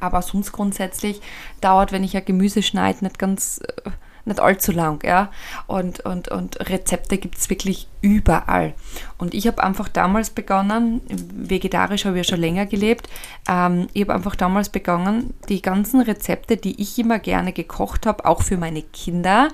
Aber 0.00 0.22
sonst 0.22 0.52
grundsätzlich 0.52 1.20
dauert, 1.60 1.92
wenn 1.92 2.04
ich 2.04 2.14
ja 2.14 2.20
Gemüse 2.20 2.62
schneide, 2.62 3.04
nicht 3.04 3.18
ganz 3.18 3.60
äh, 3.84 3.90
nicht 4.24 4.40
allzu 4.40 4.72
lang, 4.72 5.02
ja. 5.04 5.30
Und, 5.66 6.00
und, 6.00 6.28
und 6.28 6.68
Rezepte 6.68 7.18
gibt 7.18 7.38
es 7.38 7.50
wirklich 7.50 7.88
überall. 8.00 8.74
Und 9.18 9.34
ich 9.34 9.46
habe 9.46 9.62
einfach 9.62 9.88
damals 9.88 10.30
begonnen, 10.30 11.00
vegetarisch 11.34 12.04
habe 12.04 12.18
ich 12.18 12.26
ja 12.26 12.34
schon 12.34 12.40
länger 12.40 12.66
gelebt, 12.66 13.08
ähm, 13.48 13.88
ich 13.92 14.02
habe 14.02 14.14
einfach 14.14 14.36
damals 14.36 14.68
begonnen, 14.68 15.34
die 15.48 15.62
ganzen 15.62 16.00
Rezepte, 16.00 16.56
die 16.56 16.80
ich 16.80 16.98
immer 16.98 17.18
gerne 17.18 17.52
gekocht 17.52 18.06
habe, 18.06 18.24
auch 18.24 18.42
für 18.42 18.56
meine 18.56 18.82
Kinder, 18.82 19.48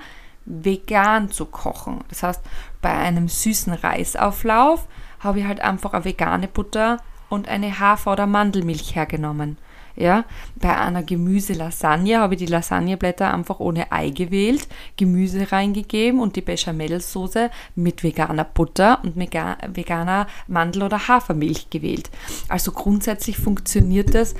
vegan 0.47 1.29
zu 1.29 1.45
kochen. 1.45 1.99
Das 2.09 2.23
heißt, 2.23 2.41
bei 2.81 2.91
einem 2.91 3.27
süßen 3.27 3.73
Reisauflauf 3.73 4.87
habe 5.19 5.39
ich 5.39 5.45
halt 5.45 5.59
einfach 5.61 5.93
eine 5.93 6.05
vegane 6.05 6.47
Butter 6.47 6.97
und 7.29 7.47
eine 7.47 7.79
Hafer- 7.79 8.13
oder 8.13 8.25
Mandelmilch 8.25 8.95
hergenommen. 8.95 9.57
Ja, 9.99 10.25
bei 10.55 10.77
einer 10.77 11.01
Gemüselasagne 11.01 12.19
habe 12.19 12.35
ich 12.35 12.39
die 12.39 12.45
Lasagneblätter 12.45 13.33
einfach 13.33 13.59
ohne 13.59 13.91
Ei 13.91 14.11
gewählt, 14.11 14.67
Gemüse 14.95 15.51
reingegeben 15.51 16.19
und 16.19 16.35
die 16.35 16.41
Bechamelsoße 16.41 17.49
mit 17.73 18.03
veganer 18.03 18.43
Butter 18.43 18.99
und 19.03 19.15
veganer 19.17 20.27
Mandel- 20.47 20.83
oder 20.83 21.07
Hafermilch 21.07 21.71
gewählt. 21.71 22.11
Also 22.47 22.73
grundsätzlich 22.73 23.39
funktioniert 23.39 24.13
das 24.13 24.35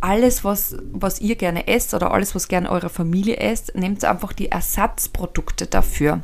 alles, 0.00 0.44
was, 0.44 0.76
was 0.92 1.20
ihr 1.20 1.36
gerne 1.36 1.68
esst 1.68 1.94
oder 1.94 2.12
alles, 2.12 2.34
was 2.34 2.48
gerne 2.48 2.70
eure 2.70 2.88
Familie 2.88 3.36
esst, 3.36 3.74
nehmt 3.74 4.04
einfach 4.04 4.32
die 4.32 4.50
Ersatzprodukte 4.50 5.66
dafür. 5.66 6.22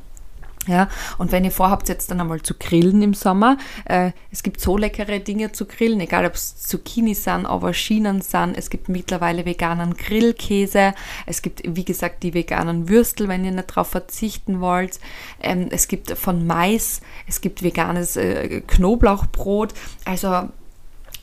Ja, 0.67 0.89
und 1.19 1.31
wenn 1.31 1.45
ihr 1.45 1.53
vorhabt, 1.53 1.89
jetzt 1.89 2.11
dann 2.11 2.21
einmal 2.21 2.43
zu 2.43 2.55
grillen 2.55 3.01
im 3.01 3.15
Sommer, 3.15 3.57
äh, 3.85 4.11
es 4.33 4.43
gibt 4.43 4.61
so 4.61 4.77
leckere 4.77 5.21
Dinge 5.21 5.53
zu 5.53 5.65
grillen, 5.65 6.01
egal 6.01 6.27
ob 6.27 6.35
es 6.35 6.57
Zucchini 6.57 7.15
sind, 7.15 7.47
Auberginen 7.47 8.21
sind, 8.21 8.57
es 8.57 8.69
gibt 8.69 8.89
mittlerweile 8.89 9.45
veganen 9.45 9.97
Grillkäse, 9.97 10.93
es 11.25 11.43
gibt, 11.43 11.63
wie 11.65 11.85
gesagt, 11.85 12.25
die 12.25 12.35
veganen 12.35 12.89
Würstel, 12.89 13.29
wenn 13.29 13.45
ihr 13.45 13.53
nicht 13.53 13.71
darauf 13.71 13.89
verzichten 13.89 14.61
wollt, 14.61 14.99
ähm, 15.41 15.69
es 15.71 15.87
gibt 15.87 16.11
von 16.19 16.47
Mais, 16.47 17.01
es 17.29 17.41
gibt 17.41 17.63
veganes 17.63 18.17
äh, 18.17 18.61
Knoblauchbrot, 18.67 19.73
also 20.05 20.49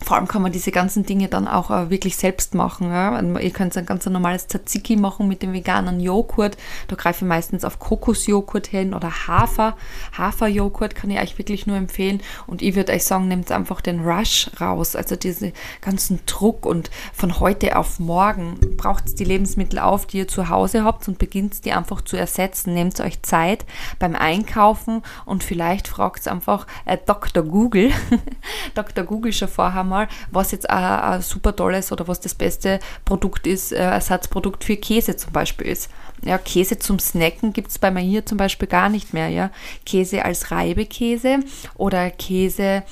vor 0.04 0.18
allem 0.18 0.28
kann 0.28 0.42
man 0.42 0.52
diese 0.52 0.72
ganzen 0.72 1.06
Dinge 1.06 1.30
dann 1.30 1.48
auch 1.48 1.72
äh, 1.72 1.90
wirklich 1.90 2.18
selbst 2.18 2.56
machen. 2.56 2.92
Ja? 2.92 3.20
Ihr 3.22 3.52
könnt 3.52 3.78
ein 3.78 3.86
ganz 3.86 4.06
normales 4.06 4.48
Tzatziki 4.48 4.98
machen 4.98 5.28
mit 5.28 5.42
dem 5.42 5.54
veganen 5.54 6.00
Joghurt. 6.00 6.58
Da 6.88 6.96
greife 6.96 7.24
ich 7.24 7.30
meistens 7.30 7.64
auf 7.64 7.80
Kokosjoghurt 7.80 8.68
hin 8.68 8.94
oder 8.94 9.28
Hafer. 9.28 9.78
Haferjoghurt 10.18 10.96
kann 10.96 11.10
ich 11.10 11.20
euch 11.20 11.38
wirklich 11.38 11.68
nur 11.68 11.78
empfehlen. 11.78 12.22
Und 12.48 12.62
ich 12.62 12.76
würde 12.76 12.92
euch 12.92 13.06
sagen, 13.06 13.28
nehmt 13.30 13.52
einfach 13.52 13.80
den 13.80 14.02
Rush 14.02 14.50
raus. 14.60 14.96
Also 14.96 15.16
diesen 15.16 15.54
ganzen 15.80 16.20
Druck 16.26 16.66
und 16.66 16.92
von 17.14 17.40
heute 17.40 17.78
auf 17.78 18.00
morgen 18.00 18.60
braucht 18.76 19.18
die 19.20 19.24
Lebensmittel 19.24 19.80
auf, 19.80 20.06
die 20.06 20.20
ihr 20.20 20.28
zu 20.28 20.50
Hause 20.50 20.84
habt 20.84 21.08
und 21.08 21.18
beginnt 21.18 21.64
die 21.64 21.72
einfach 21.72 22.02
zu 22.02 22.18
ersetzen. 22.18 22.74
Nehmt 22.74 23.00
euch 23.00 23.22
Zeit 23.22 23.66
beim 24.00 24.16
Einkaufen 24.16 25.02
und 25.26 25.44
vielleicht 25.44 25.88
fragt 25.88 26.28
einfach 26.28 26.68
äh, 26.86 26.98
Dr. 27.06 27.44
Google. 27.44 27.92
Dr. 28.76 29.06
Google 29.06 29.32
schon 29.32 29.48
vorher 29.48 29.84
mal, 29.94 30.08
was 30.32 30.52
jetzt 30.52 30.70
ein, 30.70 31.22
super 31.22 31.56
tolles 31.56 31.92
oder 31.92 32.08
was 32.08 32.20
das 32.20 32.36
beste 32.36 32.80
Produkt 33.06 33.48
ist, 33.48 33.72
äh, 33.72 33.78
Ersatzprodukt 33.78 34.64
für 34.64 34.78
Käse 34.78 35.16
zum 35.16 35.32
Beispiel 35.32 35.68
ist. 35.68 35.90
Ja, 36.24 36.38
Käse 36.38 36.80
zum 36.80 37.00
Snacken 37.00 37.54
gibt 37.54 37.70
es 37.70 37.80
bei 37.80 37.92
mir 37.92 38.02
hier 38.02 38.26
zum 38.26 38.38
Beispiel 38.38 38.68
gar 38.68 38.90
nicht 38.90 39.14
mehr. 39.14 39.30
Ja? 39.30 39.52
Käse 39.86 40.26
als 40.26 40.52
Reibekäse 40.52 41.40
oder 41.76 42.10
Käse 42.12 42.84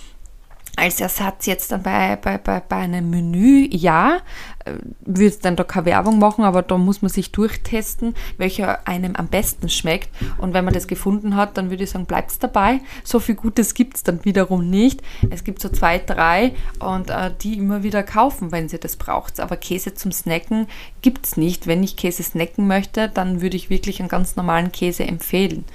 als 0.77 1.01
Ersatz 1.01 1.45
jetzt 1.45 1.71
dann 1.71 1.83
bei, 1.83 2.15
bei, 2.15 2.37
bei, 2.37 2.75
einem 2.75 3.09
Menü, 3.09 3.67
ja, 3.71 4.19
äh, 4.65 4.73
würde 5.01 5.35
dann 5.41 5.55
da 5.55 5.63
keine 5.63 5.87
Werbung 5.87 6.17
machen, 6.17 6.45
aber 6.45 6.61
da 6.61 6.77
muss 6.77 7.01
man 7.01 7.09
sich 7.09 7.31
durchtesten, 7.31 8.15
welcher 8.37 8.87
einem 8.87 9.15
am 9.15 9.27
besten 9.27 9.69
schmeckt. 9.69 10.09
Und 10.37 10.53
wenn 10.53 10.63
man 10.63 10.73
das 10.73 10.87
gefunden 10.87 11.35
hat, 11.35 11.57
dann 11.57 11.69
würde 11.69 11.83
ich 11.83 11.89
sagen, 11.89 12.05
bleibt 12.05 12.31
es 12.31 12.39
dabei. 12.39 12.79
So 13.03 13.19
viel 13.19 13.35
Gutes 13.35 13.73
gibt 13.73 13.97
es 13.97 14.03
dann 14.03 14.23
wiederum 14.23 14.69
nicht. 14.69 15.01
Es 15.29 15.43
gibt 15.43 15.61
so 15.61 15.69
zwei, 15.69 15.99
drei 15.99 16.53
und 16.79 17.09
äh, 17.09 17.31
die 17.41 17.57
immer 17.57 17.83
wieder 17.83 18.03
kaufen, 18.03 18.51
wenn 18.51 18.69
sie 18.69 18.79
das 18.79 18.95
braucht. 18.95 19.39
Aber 19.39 19.57
Käse 19.57 19.93
zum 19.93 20.11
Snacken 20.11 20.67
gibt 21.01 21.25
es 21.25 21.37
nicht. 21.37 21.67
Wenn 21.67 21.83
ich 21.83 21.97
Käse 21.97 22.23
snacken 22.23 22.67
möchte, 22.67 23.09
dann 23.09 23.41
würde 23.41 23.57
ich 23.57 23.69
wirklich 23.69 23.99
einen 23.99 24.09
ganz 24.09 24.35
normalen 24.37 24.71
Käse 24.71 25.03
empfehlen. 25.03 25.65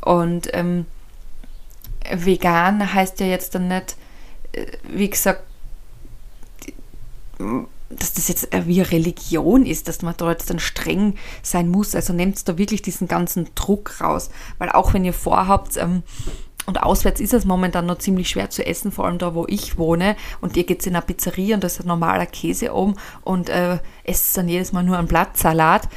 Und 0.00 0.48
ähm, 0.52 0.86
vegan 2.12 2.94
heißt 2.94 3.18
ja 3.20 3.26
jetzt 3.26 3.54
dann 3.56 3.68
nicht, 3.68 3.96
wie 4.84 5.10
gesagt, 5.10 5.42
dass 7.88 8.14
das 8.14 8.28
jetzt 8.28 8.48
wie 8.52 8.80
eine 8.80 8.90
Religion 8.90 9.64
ist, 9.64 9.88
dass 9.88 10.02
man 10.02 10.14
da 10.16 10.30
jetzt 10.30 10.50
dann 10.50 10.58
streng 10.58 11.14
sein 11.42 11.68
muss. 11.68 11.94
Also 11.94 12.12
nehmt 12.12 12.48
da 12.48 12.58
wirklich 12.58 12.82
diesen 12.82 13.08
ganzen 13.08 13.48
Druck 13.54 14.00
raus. 14.00 14.30
Weil 14.58 14.70
auch 14.70 14.94
wenn 14.94 15.04
ihr 15.04 15.12
vorhabt, 15.12 15.76
ähm, 15.76 16.02
und 16.66 16.82
auswärts 16.82 17.20
ist 17.20 17.32
es 17.32 17.44
momentan 17.44 17.86
noch 17.86 17.98
ziemlich 17.98 18.28
schwer 18.28 18.50
zu 18.50 18.66
essen, 18.66 18.90
vor 18.90 19.06
allem 19.06 19.18
da, 19.18 19.34
wo 19.34 19.46
ich 19.48 19.78
wohne. 19.78 20.16
Und 20.40 20.56
ihr 20.56 20.64
geht 20.64 20.84
in 20.86 20.96
eine 20.96 21.04
Pizzeria 21.04 21.54
und 21.54 21.62
da 21.62 21.68
ist 21.68 21.80
ein 21.80 21.86
normaler 21.86 22.26
Käse 22.26 22.72
um 22.72 22.96
und 23.22 23.48
äh, 23.48 23.78
esst 24.02 24.36
dann 24.36 24.48
jedes 24.48 24.72
Mal 24.72 24.82
nur 24.82 24.98
einen 24.98 25.06
Blattsalat 25.06 25.88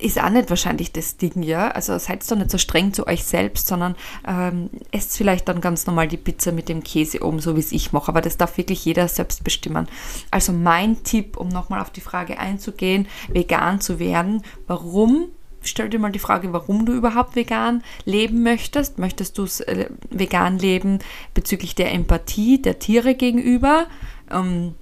ist 0.00 0.22
auch 0.22 0.30
nicht 0.30 0.50
wahrscheinlich 0.50 0.92
das 0.92 1.16
Ding, 1.16 1.42
ja. 1.42 1.68
Also 1.68 1.96
seid 1.98 2.28
doch 2.30 2.36
nicht 2.36 2.50
so 2.50 2.58
streng 2.58 2.92
zu 2.92 3.06
euch 3.06 3.24
selbst, 3.24 3.66
sondern 3.66 3.96
ähm, 4.26 4.70
esst 4.90 5.16
vielleicht 5.16 5.48
dann 5.48 5.60
ganz 5.60 5.86
normal 5.86 6.08
die 6.08 6.16
Pizza 6.16 6.52
mit 6.52 6.68
dem 6.68 6.82
Käse 6.82 7.22
oben, 7.22 7.40
so 7.40 7.56
wie 7.56 7.60
es 7.60 7.72
ich 7.72 7.92
mache. 7.92 8.08
Aber 8.08 8.20
das 8.20 8.36
darf 8.36 8.56
wirklich 8.56 8.84
jeder 8.84 9.08
selbst 9.08 9.44
bestimmen. 9.44 9.88
Also 10.30 10.52
mein 10.52 11.02
Tipp, 11.04 11.36
um 11.36 11.48
nochmal 11.48 11.80
auf 11.80 11.90
die 11.90 12.00
Frage 12.00 12.38
einzugehen, 12.38 13.06
vegan 13.28 13.80
zu 13.80 13.98
werden. 13.98 14.42
Warum? 14.66 15.28
Stell 15.62 15.90
dir 15.90 15.98
mal 15.98 16.12
die 16.12 16.18
Frage, 16.18 16.52
warum 16.52 16.86
du 16.86 16.94
überhaupt 16.94 17.36
vegan 17.36 17.82
leben 18.06 18.42
möchtest. 18.42 18.98
Möchtest 18.98 19.36
du 19.36 19.44
äh, 19.66 19.90
vegan 20.08 20.58
leben 20.58 21.00
bezüglich 21.34 21.74
der 21.74 21.92
Empathie 21.92 22.62
der 22.62 22.78
Tiere 22.78 23.14
gegenüber? 23.14 23.86
Ähm, 24.30 24.74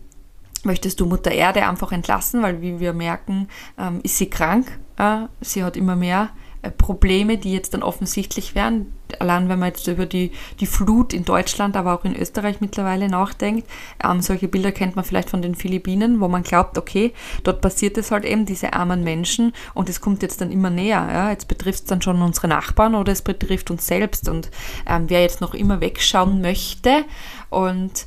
möchtest 0.62 1.00
du 1.00 1.06
Mutter 1.06 1.32
Erde 1.32 1.66
einfach 1.68 1.90
entlassen, 1.92 2.42
weil 2.42 2.62
wie 2.62 2.78
wir 2.78 2.92
merken, 2.92 3.48
ähm, 3.76 4.00
ist 4.02 4.18
sie 4.18 4.30
krank. 4.30 4.78
Äh, 4.98 5.26
sie 5.40 5.64
hat 5.64 5.76
immer 5.76 5.96
mehr 5.96 6.30
äh, 6.60 6.70
Probleme, 6.70 7.38
die 7.38 7.52
jetzt 7.52 7.72
dann 7.72 7.84
offensichtlich 7.84 8.54
werden. 8.56 8.92
Allein 9.20 9.48
wenn 9.48 9.60
man 9.60 9.68
jetzt 9.68 9.86
über 9.86 10.06
die, 10.06 10.32
die 10.58 10.66
Flut 10.66 11.12
in 11.12 11.24
Deutschland, 11.24 11.76
aber 11.76 11.94
auch 11.94 12.04
in 12.04 12.16
Österreich 12.16 12.60
mittlerweile 12.60 13.08
nachdenkt. 13.08 13.68
Ähm, 14.04 14.20
solche 14.20 14.48
Bilder 14.48 14.72
kennt 14.72 14.96
man 14.96 15.04
vielleicht 15.04 15.30
von 15.30 15.40
den 15.40 15.54
Philippinen, 15.54 16.20
wo 16.20 16.26
man 16.26 16.42
glaubt, 16.42 16.76
okay, 16.76 17.14
dort 17.44 17.60
passiert 17.60 17.96
es 17.96 18.10
halt 18.10 18.24
eben, 18.24 18.44
diese 18.44 18.72
armen 18.72 19.04
Menschen 19.04 19.52
und 19.72 19.88
es 19.88 20.00
kommt 20.00 20.22
jetzt 20.22 20.40
dann 20.40 20.50
immer 20.50 20.70
näher. 20.70 21.08
Ja? 21.10 21.30
Jetzt 21.30 21.46
betrifft 21.46 21.80
es 21.80 21.86
dann 21.86 22.02
schon 22.02 22.20
unsere 22.20 22.48
Nachbarn 22.48 22.96
oder 22.96 23.12
es 23.12 23.22
betrifft 23.22 23.70
uns 23.70 23.86
selbst. 23.86 24.28
Und 24.28 24.50
ähm, 24.86 25.04
wer 25.08 25.22
jetzt 25.22 25.40
noch 25.40 25.54
immer 25.54 25.80
wegschauen 25.80 26.40
möchte 26.40 27.04
und 27.50 28.06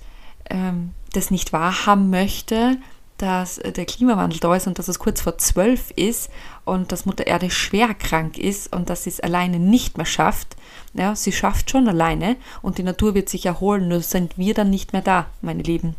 ähm, 0.49 0.91
das 1.13 1.31
nicht 1.31 1.53
wahrhaben 1.53 2.09
möchte, 2.09 2.77
dass 3.21 3.59
äh, 3.59 3.71
der 3.71 3.85
Klimawandel 3.85 4.39
da 4.39 4.55
ist 4.55 4.67
und 4.67 4.79
dass 4.79 4.87
es 4.87 4.99
kurz 4.99 5.21
vor 5.21 5.37
zwölf 5.37 5.91
ist 5.91 6.29
und 6.65 6.91
dass 6.91 7.05
Mutter 7.05 7.27
Erde 7.27 7.49
schwer 7.49 7.93
krank 7.93 8.37
ist 8.37 8.73
und 8.73 8.89
dass 8.89 9.03
sie 9.03 9.09
es 9.09 9.19
alleine 9.19 9.59
nicht 9.59 9.97
mehr 9.97 10.05
schafft. 10.05 10.55
Ja, 10.93 11.15
sie 11.15 11.31
schafft 11.31 11.69
schon 11.69 11.87
alleine 11.87 12.35
und 12.61 12.77
die 12.77 12.83
Natur 12.83 13.13
wird 13.13 13.29
sich 13.29 13.45
erholen, 13.45 13.87
nur 13.87 14.01
sind 14.01 14.37
wir 14.37 14.53
dann 14.53 14.69
nicht 14.69 14.93
mehr 14.93 15.01
da, 15.01 15.27
meine 15.41 15.63
Lieben. 15.63 15.95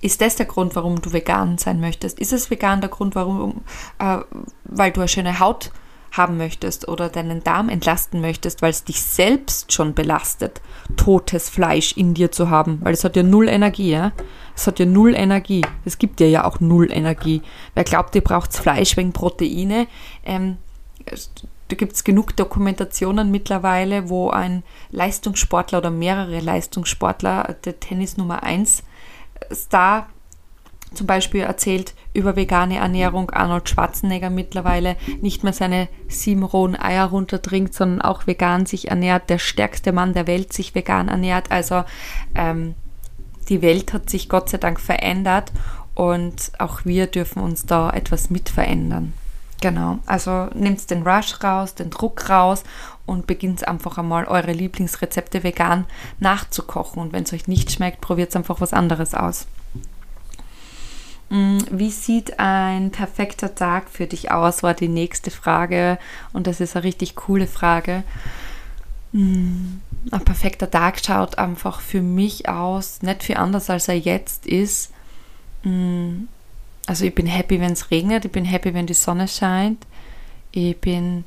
Ist 0.00 0.20
das 0.20 0.36
der 0.36 0.46
Grund, 0.46 0.74
warum 0.74 1.00
du 1.00 1.12
vegan 1.12 1.58
sein 1.58 1.80
möchtest? 1.80 2.18
Ist 2.18 2.32
es 2.32 2.50
vegan 2.50 2.80
der 2.80 2.90
Grund, 2.90 3.14
warum, 3.14 3.62
äh, 3.98 4.18
weil 4.64 4.90
du 4.90 5.00
eine 5.00 5.08
schöne 5.08 5.38
Haut 5.38 5.70
haben 6.12 6.36
möchtest 6.36 6.88
oder 6.88 7.08
deinen 7.08 7.42
Darm 7.42 7.68
entlasten 7.68 8.20
möchtest, 8.20 8.62
weil 8.62 8.70
es 8.70 8.84
dich 8.84 9.02
selbst 9.02 9.72
schon 9.72 9.94
belastet, 9.94 10.60
totes 10.96 11.48
Fleisch 11.48 11.96
in 11.96 12.14
dir 12.14 12.30
zu 12.30 12.50
haben, 12.50 12.78
weil 12.82 12.94
es 12.94 13.02
hat 13.02 13.16
ja 13.16 13.22
null 13.22 13.48
Energie, 13.48 13.90
ja? 13.90 14.12
Es 14.54 14.66
hat 14.66 14.78
ja 14.78 14.84
null 14.86 15.14
Energie. 15.14 15.62
Es 15.86 15.96
gibt 15.96 16.20
dir 16.20 16.28
ja 16.28 16.44
auch 16.44 16.60
null 16.60 16.92
Energie. 16.92 17.40
Wer 17.74 17.84
glaubt, 17.84 18.14
ihr 18.14 18.20
braucht 18.20 18.52
Fleisch 18.52 18.96
wegen 18.98 19.12
Proteine? 19.12 19.86
Ähm, 20.24 20.58
da 21.68 21.76
gibt 21.76 21.94
es 21.94 22.04
genug 22.04 22.36
Dokumentationen 22.36 23.30
mittlerweile, 23.30 24.10
wo 24.10 24.28
ein 24.28 24.62
Leistungssportler 24.90 25.78
oder 25.78 25.90
mehrere 25.90 26.40
Leistungssportler, 26.40 27.56
der 27.64 27.80
Tennis 27.80 28.18
Nummer 28.18 28.42
1 28.42 28.82
Star 29.50 30.08
zum 30.92 31.06
Beispiel 31.06 31.40
erzählt 31.40 31.94
über 32.14 32.36
vegane 32.36 32.76
Ernährung 32.76 33.30
Arnold 33.30 33.68
Schwarzenegger 33.68 34.30
mittlerweile 34.30 34.96
nicht 35.20 35.44
mehr 35.44 35.52
seine 35.52 35.88
sieben 36.08 36.42
rohen 36.42 36.76
Eier 36.78 37.06
runtertrinkt, 37.06 37.74
sondern 37.74 38.02
auch 38.02 38.26
vegan 38.26 38.66
sich 38.66 38.88
ernährt, 38.88 39.30
der 39.30 39.38
stärkste 39.38 39.92
Mann 39.92 40.12
der 40.12 40.26
Welt 40.26 40.52
sich 40.52 40.74
vegan 40.74 41.08
ernährt. 41.08 41.50
Also 41.50 41.84
ähm, 42.34 42.74
die 43.48 43.62
Welt 43.62 43.92
hat 43.92 44.10
sich 44.10 44.28
Gott 44.28 44.50
sei 44.50 44.58
Dank 44.58 44.80
verändert 44.80 45.52
und 45.94 46.52
auch 46.58 46.84
wir 46.84 47.06
dürfen 47.06 47.42
uns 47.42 47.66
da 47.66 47.90
etwas 47.90 48.30
mit 48.30 48.48
verändern. 48.48 49.12
Genau, 49.60 50.00
also 50.06 50.48
nehmt 50.54 50.90
den 50.90 51.06
Rush 51.06 51.42
raus, 51.44 51.76
den 51.76 51.90
Druck 51.90 52.28
raus 52.28 52.64
und 53.06 53.28
beginnt 53.28 53.66
einfach 53.68 53.96
einmal 53.96 54.24
eure 54.24 54.50
Lieblingsrezepte 54.50 55.44
vegan 55.44 55.86
nachzukochen. 56.18 57.00
Und 57.00 57.12
wenn 57.12 57.22
es 57.22 57.32
euch 57.32 57.46
nicht 57.46 57.70
schmeckt, 57.70 58.00
probiert 58.00 58.34
einfach 58.34 58.60
was 58.60 58.72
anderes 58.72 59.14
aus. 59.14 59.46
Mm, 61.32 61.60
wie 61.70 61.90
sieht 61.90 62.38
ein 62.38 62.90
perfekter 62.90 63.54
Tag 63.54 63.88
für 63.88 64.06
dich 64.06 64.30
aus, 64.30 64.62
war 64.62 64.74
die 64.74 64.88
nächste 64.88 65.30
Frage. 65.30 65.98
Und 66.34 66.46
das 66.46 66.60
ist 66.60 66.76
eine 66.76 66.84
richtig 66.84 67.16
coole 67.16 67.46
Frage. 67.46 68.02
Mm, 69.12 69.80
ein 70.10 70.24
perfekter 70.26 70.70
Tag 70.70 71.00
schaut 71.02 71.38
einfach 71.38 71.80
für 71.80 72.02
mich 72.02 72.50
aus, 72.50 73.00
nicht 73.00 73.22
viel 73.22 73.38
anders 73.38 73.70
als 73.70 73.88
er 73.88 73.98
jetzt 73.98 74.46
ist. 74.46 74.92
Mm, 75.62 76.24
also 76.86 77.06
ich 77.06 77.14
bin 77.14 77.26
happy, 77.26 77.60
wenn 77.60 77.72
es 77.72 77.90
regnet, 77.90 78.26
ich 78.26 78.32
bin 78.32 78.44
happy, 78.44 78.74
wenn 78.74 78.86
die 78.86 78.92
Sonne 78.92 79.26
scheint. 79.26 79.86
Ich 80.50 80.78
bin, 80.82 81.24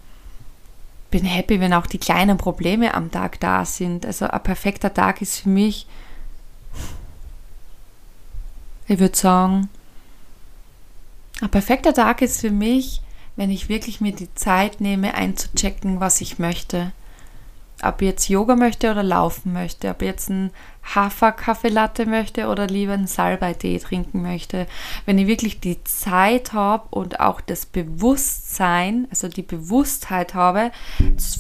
bin 1.09 1.25
happy, 1.25 1.59
wenn 1.59 1.73
auch 1.73 1.87
die 1.87 1.97
kleinen 1.97 2.37
Probleme 2.37 2.93
am 2.93 3.09
Tag 3.09 3.39
da 3.39 3.65
sind. 3.65 4.05
Also 4.05 4.27
ein 4.27 4.43
perfekter 4.43 4.93
Tag 4.93 5.23
ist 5.23 5.39
für 5.39 5.49
mich, 5.49 5.87
ich 8.87 8.99
würde 8.99 9.17
sagen, 9.17 9.67
ein 11.41 11.49
perfekter 11.49 11.93
Tag 11.93 12.21
ist 12.21 12.41
für 12.41 12.51
mich, 12.51 13.01
wenn 13.35 13.49
ich 13.49 13.69
wirklich 13.69 13.99
mir 13.99 14.13
die 14.13 14.33
Zeit 14.33 14.79
nehme, 14.79 15.13
einzuchecken, 15.15 15.99
was 15.99 16.21
ich 16.21 16.39
möchte. 16.39 16.91
Ob 17.83 18.01
ich 18.01 18.07
jetzt 18.07 18.29
Yoga 18.29 18.55
möchte 18.55 18.89
oder 18.89 19.03
laufen 19.03 19.51
möchte, 19.51 19.89
ob 19.89 20.01
ich 20.01 20.07
jetzt 20.07 20.29
einen 20.29 20.51
Hafer-Kaffeelatte 20.95 22.05
möchte 22.05 22.47
oder 22.47 22.67
lieber 22.67 22.93
einen 22.93 23.07
Salbei-Tee 23.07 23.79
trinken 23.79 24.21
möchte. 24.21 24.65
Wenn 25.05 25.17
ich 25.17 25.27
wirklich 25.27 25.59
die 25.59 25.83
Zeit 25.83 26.53
habe 26.53 26.87
und 26.91 27.19
auch 27.19 27.41
das 27.41 27.65
Bewusstsein, 27.65 29.07
also 29.09 29.27
die 29.27 29.41
Bewusstheit 29.41 30.33
habe, 30.33 30.71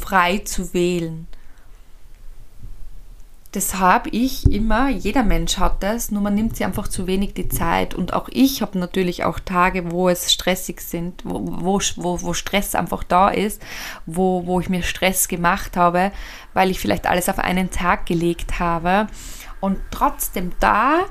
frei 0.01 0.39
zu 0.39 0.73
wählen 0.73 1.27
das 3.55 3.75
habe 3.75 4.09
ich 4.09 4.51
immer, 4.51 4.89
jeder 4.89 5.23
Mensch 5.23 5.57
hat 5.57 5.81
das, 5.81 6.11
nur 6.11 6.21
man 6.21 6.35
nimmt 6.35 6.57
sich 6.57 6.65
einfach 6.65 6.89
zu 6.89 7.07
wenig 7.07 7.35
die 7.35 7.47
Zeit. 7.47 7.93
Und 7.93 8.13
auch 8.13 8.27
ich 8.29 8.61
habe 8.61 8.77
natürlich 8.77 9.23
auch 9.23 9.39
Tage, 9.39 9.91
wo 9.91 10.09
es 10.09 10.33
stressig 10.33 10.81
sind, 10.81 11.21
wo, 11.23 11.39
wo, 11.45 11.79
wo, 11.95 12.21
wo 12.21 12.33
Stress 12.33 12.75
einfach 12.75 13.05
da 13.05 13.29
ist, 13.29 13.61
wo, 14.05 14.45
wo 14.45 14.59
ich 14.59 14.67
mir 14.67 14.83
Stress 14.83 15.29
gemacht 15.29 15.77
habe, 15.77 16.11
weil 16.53 16.69
ich 16.69 16.81
vielleicht 16.81 17.07
alles 17.07 17.29
auf 17.29 17.39
einen 17.39 17.71
Tag 17.71 18.05
gelegt 18.05 18.59
habe. 18.59 19.07
Und 19.61 19.79
trotzdem 19.89 20.51
da 20.59 21.05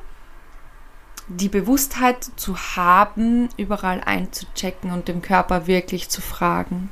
die 1.29 1.49
Bewusstheit 1.49 2.25
zu 2.37 2.59
haben, 2.59 3.49
überall 3.57 4.03
einzuchecken 4.05 4.91
und 4.91 5.09
dem 5.09 5.23
Körper 5.23 5.67
wirklich 5.67 6.11
zu 6.11 6.21
fragen, 6.21 6.91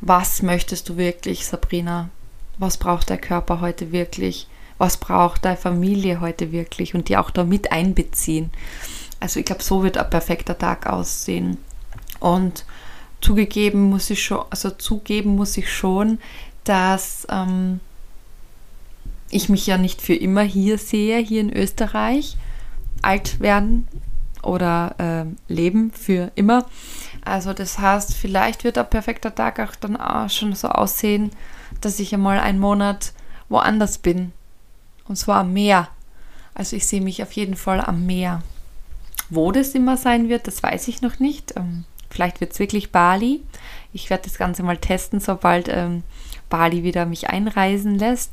was 0.00 0.42
möchtest 0.42 0.88
du 0.88 0.96
wirklich, 0.96 1.46
Sabrina? 1.46 2.10
Was 2.58 2.76
braucht 2.76 3.10
der 3.10 3.18
Körper 3.18 3.60
heute 3.60 3.92
wirklich, 3.92 4.48
was 4.78 4.96
braucht 4.96 5.44
deine 5.44 5.56
Familie 5.56 6.20
heute 6.20 6.52
wirklich 6.52 6.94
und 6.94 7.08
die 7.08 7.16
auch 7.16 7.30
da 7.30 7.44
mit 7.44 7.72
einbeziehen. 7.72 8.50
Also 9.20 9.40
ich 9.40 9.46
glaube, 9.46 9.62
so 9.62 9.82
wird 9.82 9.96
ein 9.96 10.10
perfekter 10.10 10.58
Tag 10.58 10.86
aussehen. 10.86 11.58
Und 12.20 12.64
zugegeben 13.20 13.82
muss 13.90 14.10
ich 14.10 14.22
schon, 14.22 14.44
also 14.50 14.70
zugeben 14.70 15.36
muss 15.36 15.56
ich 15.56 15.72
schon, 15.72 16.18
dass 16.64 17.26
ähm, 17.30 17.80
ich 19.30 19.48
mich 19.48 19.66
ja 19.66 19.78
nicht 19.78 20.02
für 20.02 20.14
immer 20.14 20.42
hier 20.42 20.78
sehe, 20.78 21.18
hier 21.18 21.40
in 21.40 21.52
Österreich, 21.52 22.36
alt 23.02 23.40
werden 23.40 23.88
oder 24.42 24.94
äh, 24.98 25.52
leben 25.52 25.90
für 25.92 26.30
immer. 26.34 26.66
Also 27.24 27.52
das 27.52 27.78
heißt, 27.78 28.14
vielleicht 28.14 28.64
wird 28.64 28.78
ein 28.78 28.88
perfekter 28.88 29.34
Tag 29.34 29.58
auch 29.58 29.74
dann 29.76 29.96
auch 29.96 30.28
schon 30.28 30.54
so 30.54 30.68
aussehen, 30.68 31.30
dass 31.80 31.98
ich 31.98 32.14
einmal 32.14 32.38
einen 32.38 32.58
Monat 32.58 33.12
woanders 33.48 33.98
bin. 33.98 34.32
Und 35.06 35.16
zwar 35.16 35.40
am 35.40 35.52
Meer. 35.52 35.88
Also 36.54 36.76
ich 36.76 36.86
sehe 36.86 37.00
mich 37.00 37.22
auf 37.22 37.32
jeden 37.32 37.56
Fall 37.56 37.80
am 37.80 38.06
Meer. 38.06 38.42
Wo 39.30 39.52
das 39.52 39.74
immer 39.74 39.96
sein 39.96 40.28
wird, 40.28 40.46
das 40.46 40.62
weiß 40.62 40.88
ich 40.88 41.02
noch 41.02 41.18
nicht. 41.18 41.56
Ähm, 41.56 41.84
vielleicht 42.10 42.40
wird 42.40 42.52
es 42.52 42.58
wirklich 42.58 42.92
Bali. 42.92 43.42
Ich 43.92 44.10
werde 44.10 44.24
das 44.24 44.38
Ganze 44.38 44.62
mal 44.62 44.76
testen, 44.76 45.20
sobald 45.20 45.68
ähm, 45.68 46.02
Bali 46.48 46.82
wieder 46.82 47.06
mich 47.06 47.30
einreisen 47.30 47.98
lässt. 47.98 48.32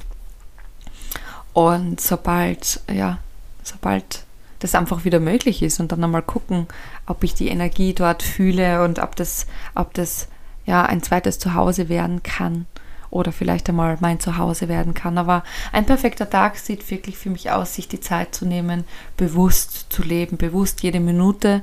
Und 1.54 2.00
sobald, 2.00 2.82
ja, 2.92 3.18
sobald 3.64 4.24
das 4.60 4.76
einfach 4.76 5.06
wieder 5.06 5.20
möglich 5.20 5.64
ist 5.64 5.80
und 5.80 5.92
dann 5.92 6.04
einmal 6.04 6.22
gucken, 6.22 6.68
ob 7.08 7.24
ich 7.24 7.34
die 7.34 7.48
Energie 7.48 7.94
dort 7.94 8.22
fühle 8.22 8.84
und 8.84 9.00
ob 9.00 9.16
das, 9.16 9.48
ob 9.76 9.94
das 9.94 10.28
ja 10.66 10.84
ein 10.86 11.02
zweites 11.02 11.40
Zuhause 11.40 11.90
werden 11.90 12.22
kann 12.22 12.68
oder 13.12 13.32
vielleicht 13.32 13.70
einmal 13.70 13.98
mein 14.00 14.20
Zuhause 14.20 14.68
werden 14.68 14.96
kann. 14.96 15.18
Aber 15.18 15.44
ein 15.72 15.86
perfekter 15.86 16.30
Tag 16.30 16.58
sieht 16.58 16.90
wirklich 16.90 17.18
für 17.18 17.30
mich 17.30 17.52
aus, 17.52 17.76
sich 17.76 17.88
die 17.88 18.00
Zeit 18.00 18.34
zu 18.34 18.46
nehmen, 18.46 18.86
bewusst 19.18 19.88
zu 19.90 20.02
leben, 20.02 20.38
bewusst 20.38 20.82
jede 20.82 21.00
Minute 21.00 21.62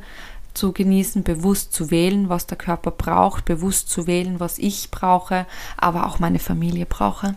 zu 0.55 0.73
genießen, 0.73 1.23
bewusst 1.25 1.73
zu 1.73 1.91
wählen, 1.91 2.29
was 2.29 2.47
der 2.47 2.59
Körper 2.59 2.91
braucht, 2.91 3.45
bewusst 3.45 3.89
zu 3.91 4.07
wählen, 4.07 4.41
was 4.41 4.59
ich 4.59 4.91
brauche, 4.91 5.47
aber 5.77 6.07
auch 6.07 6.19
meine 6.19 6.39
Familie 6.39 6.87
brauche. 6.87 7.35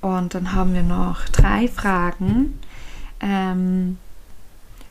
Und 0.00 0.34
dann 0.34 0.52
haben 0.52 0.74
wir 0.74 0.82
noch 0.82 1.24
drei 1.30 1.68
Fragen. 1.68 2.60
Ähm, 3.20 3.98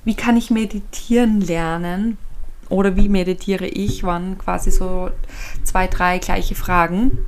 wie 0.03 0.15
kann 0.15 0.35
ich 0.35 0.51
meditieren 0.51 1.41
lernen? 1.41 2.17
Oder 2.69 2.95
wie 2.95 3.09
meditiere 3.09 3.67
ich, 3.67 4.03
waren 4.03 4.37
quasi 4.37 4.71
so 4.71 5.09
zwei, 5.63 5.87
drei 5.87 6.19
gleiche 6.19 6.55
Fragen. 6.55 7.25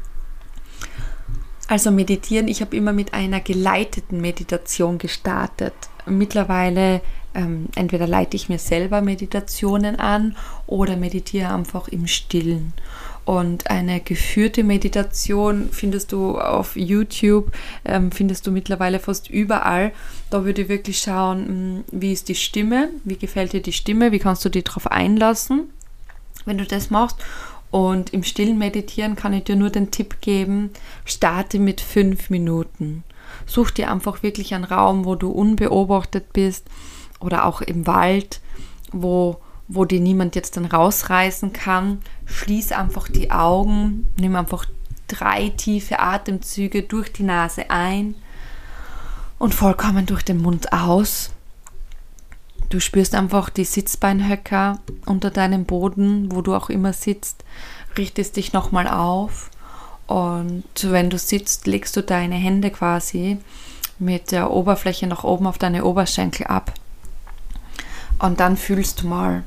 Also 1.67 1.91
meditieren, 1.91 2.47
ich 2.47 2.62
habe 2.62 2.76
immer 2.76 2.93
mit 2.93 3.13
einer 3.13 3.41
geleiteten 3.41 4.21
Meditation 4.21 4.97
gestartet. 4.97 5.73
Mittlerweile 6.06 7.02
ähm, 7.38 7.67
entweder 7.76 8.08
leite 8.08 8.36
ich 8.36 8.50
mir 8.50 8.58
selber 8.58 9.02
Meditationen 9.02 9.97
an 9.97 10.36
oder 10.65 10.95
meditiere 10.95 11.54
einfach 11.54 11.88
im 11.88 12.08
Stillen. 12.08 12.73
Und 13.28 13.70
eine 13.70 14.00
geführte 14.00 14.63
Meditation 14.63 15.68
findest 15.74 16.13
du 16.13 16.40
auf 16.40 16.78
YouTube, 16.78 17.52
ähm, 17.84 18.10
findest 18.10 18.48
du 18.48 18.52
mittlerweile 18.52 19.00
fast 19.00 19.30
überall. 19.30 19.92
Da 20.30 20.46
würde 20.46 20.62
ich 20.62 20.70
wirklich 20.70 21.00
schauen, 21.00 21.46
hm, 21.46 21.84
wie 21.92 22.13
ist 22.13 22.30
die 22.30 22.36
Stimme, 22.36 22.88
wie 23.04 23.18
gefällt 23.18 23.52
dir 23.52 23.62
die 23.62 23.74
Stimme, 23.74 24.13
wie 24.13 24.20
kannst 24.20 24.46
du 24.46 24.50
dich 24.50 24.63
darauf 24.63 24.90
einlassen, 24.90 25.74
wenn 26.46 26.58
du 26.58 26.66
das 26.66 26.90
machst. 26.90 27.18
Und 27.70 28.13
im 28.13 28.24
stillen 28.24 28.58
Meditieren 28.58 29.18
kann 29.18 29.34
ich 29.34 29.44
dir 29.44 29.58
nur 29.58 29.72
den 29.72 29.92
Tipp 29.92 30.22
geben, 30.22 30.70
starte 31.04 31.60
mit 31.60 31.82
fünf 31.82 32.30
Minuten. 32.30 33.04
Such 33.46 33.72
dir 33.72 33.92
einfach 33.92 34.24
wirklich 34.24 34.54
einen 34.54 34.63
Raum, 34.63 35.04
wo 35.04 35.16
du 35.16 35.32
unbeobachtet 35.32 36.32
bist 36.32 36.66
oder 37.20 37.44
auch 37.44 37.60
im 37.60 37.88
Wald, 37.88 38.40
wo 38.94 39.42
wo 39.67 39.86
dir 39.86 39.99
niemand 39.99 40.36
jetzt 40.36 40.58
dann 40.58 40.65
rausreißen 40.65 41.53
kann. 41.53 42.01
Schließ 42.25 42.71
einfach 42.71 43.08
die 43.10 43.32
Augen, 43.32 44.08
nimm 44.19 44.36
einfach 44.36 44.65
drei 45.08 45.49
tiefe 45.49 45.99
Atemzüge 45.99 46.84
durch 46.84 47.12
die 47.12 47.23
Nase 47.23 47.69
ein 47.69 48.15
und 49.39 49.53
vollkommen 49.53 50.06
durch 50.06 50.23
den 50.23 50.41
Mund 50.41 50.73
aus. 50.73 51.32
Du 52.69 52.80
spürst 52.80 53.15
einfach 53.15 53.49
die 53.49 53.63
Sitzbeinhöcker 53.63 54.80
unter 55.06 55.32
deinem 55.32 55.65
Boden, 55.65 56.32
wo 56.32 56.41
du 56.41 56.53
auch 56.53 56.69
immer 56.69 56.91
sitzt, 56.91 57.45
richtest 57.97 58.36
dich 58.36 58.51
nochmal 58.51 58.88
auf 58.88 59.49
und 60.08 60.63
wenn 60.82 61.10
du 61.10 61.17
sitzt, 61.17 61.67
legst 61.67 61.95
du 61.95 62.01
deine 62.01 62.36
Hände 62.36 62.71
quasi 62.71 63.38
mit 63.99 64.32
der 64.32 64.51
Oberfläche 64.51 65.08
nach 65.08 65.23
oben 65.23 65.47
auf 65.47 65.58
deine 65.58 65.84
Oberschenkel 65.84 66.47
ab. 66.47 66.73
Und 68.19 68.39
dann 68.39 68.58
fühlst 68.58 69.01
du 69.01 69.08
mal, 69.08 69.43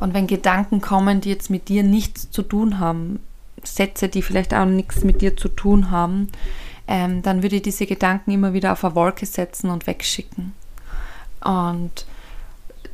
und 0.00 0.14
wenn 0.14 0.26
Gedanken 0.26 0.80
kommen, 0.80 1.20
die 1.20 1.30
jetzt 1.30 1.50
mit 1.50 1.68
dir 1.68 1.82
nichts 1.82 2.30
zu 2.30 2.42
tun 2.42 2.78
haben, 2.78 3.20
Sätze, 3.64 4.08
die 4.08 4.22
vielleicht 4.22 4.54
auch 4.54 4.64
nichts 4.64 5.04
mit 5.04 5.20
dir 5.20 5.36
zu 5.36 5.48
tun 5.48 5.90
haben, 5.90 6.28
ähm, 6.86 7.22
dann 7.22 7.42
würde 7.42 7.56
ich 7.56 7.62
diese 7.62 7.86
Gedanken 7.86 8.30
immer 8.30 8.52
wieder 8.52 8.72
auf 8.72 8.84
eine 8.84 8.94
Wolke 8.94 9.26
setzen 9.26 9.70
und 9.70 9.86
wegschicken. 9.86 10.54
Und 11.44 12.06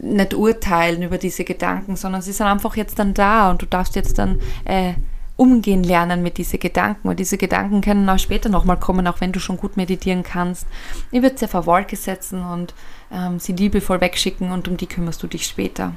nicht 0.01 0.35
urteilen 0.35 1.03
über 1.03 1.19
diese 1.19 1.45
Gedanken, 1.45 1.97
sondern 1.97 2.21
sie 2.21 2.33
sind 2.33 2.47
einfach 2.47 2.77
jetzt 2.77 2.99
dann 2.99 3.15
da 3.15 3.51
und 3.51 3.63
du 3.63 3.67
darfst 3.67 3.95
jetzt 3.95 4.19
dann 4.19 4.41
äh, 4.65 4.95
umgehen 5.37 5.85
lernen 5.85 6.23
mit 6.23 6.39
diesen 6.39 6.59
Gedanken. 6.59 7.09
Und 7.09 7.21
diese 7.21 7.39
Gedanken 7.39 7.81
können 7.81 8.09
auch 8.09 8.19
später 8.19 8.49
nochmal 8.49 8.79
kommen, 8.79 9.07
auch 9.07 9.21
wenn 9.21 9.33
du 9.33 9.41
schon 9.41 9.57
gut 9.57 9.77
meditieren 9.77 10.23
kannst. 10.23 10.67
Ich 11.11 11.23
würde 11.23 11.39
sie 11.39 11.45
auf 11.45 11.55
eine 11.55 11.67
Wolke 11.67 11.97
setzen 11.97 12.45
und 12.45 12.75
ähm, 13.13 13.39
sie 13.39 13.53
liebevoll 13.53 14.01
wegschicken 14.01 14.51
und 14.51 14.69
um 14.69 14.77
die 14.77 14.87
kümmerst 14.87 15.23
du 15.23 15.27
dich 15.27 15.47
später 15.47 15.93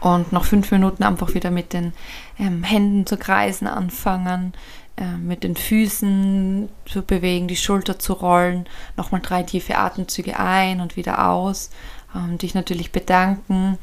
und 0.00 0.32
nach 0.32 0.44
fünf 0.44 0.70
Minuten 0.70 1.02
einfach 1.04 1.34
wieder 1.34 1.50
mit 1.50 1.72
den 1.72 1.92
ähm, 2.38 2.64
Händen 2.64 3.06
zu 3.06 3.16
kreisen 3.16 3.66
anfangen, 3.66 4.52
äh, 4.96 5.16
mit 5.16 5.44
den 5.44 5.56
Füßen 5.56 6.68
zu 6.86 7.02
bewegen, 7.02 7.48
die 7.48 7.56
Schulter 7.56 7.98
zu 7.98 8.12
rollen, 8.12 8.66
nochmal 8.96 9.20
drei 9.22 9.42
tiefe 9.42 9.78
Atemzüge 9.78 10.38
ein 10.38 10.80
und 10.80 10.96
wieder 10.96 11.28
aus, 11.30 11.70
ähm, 12.14 12.38
dich 12.38 12.54
natürlich 12.54 12.92
bedanken 12.92 13.78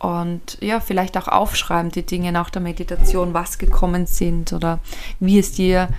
und 0.00 0.56
ja, 0.60 0.80
vielleicht 0.80 1.18
auch 1.18 1.28
aufschreiben 1.28 1.90
die 1.90 2.06
Dinge 2.06 2.32
nach 2.32 2.48
der 2.50 2.62
Meditation, 2.62 3.34
was 3.34 3.58
gekommen 3.58 4.06
sind 4.06 4.52
oder 4.52 4.80
wie 5.20 5.38
es 5.38 5.52
dir, 5.52 5.90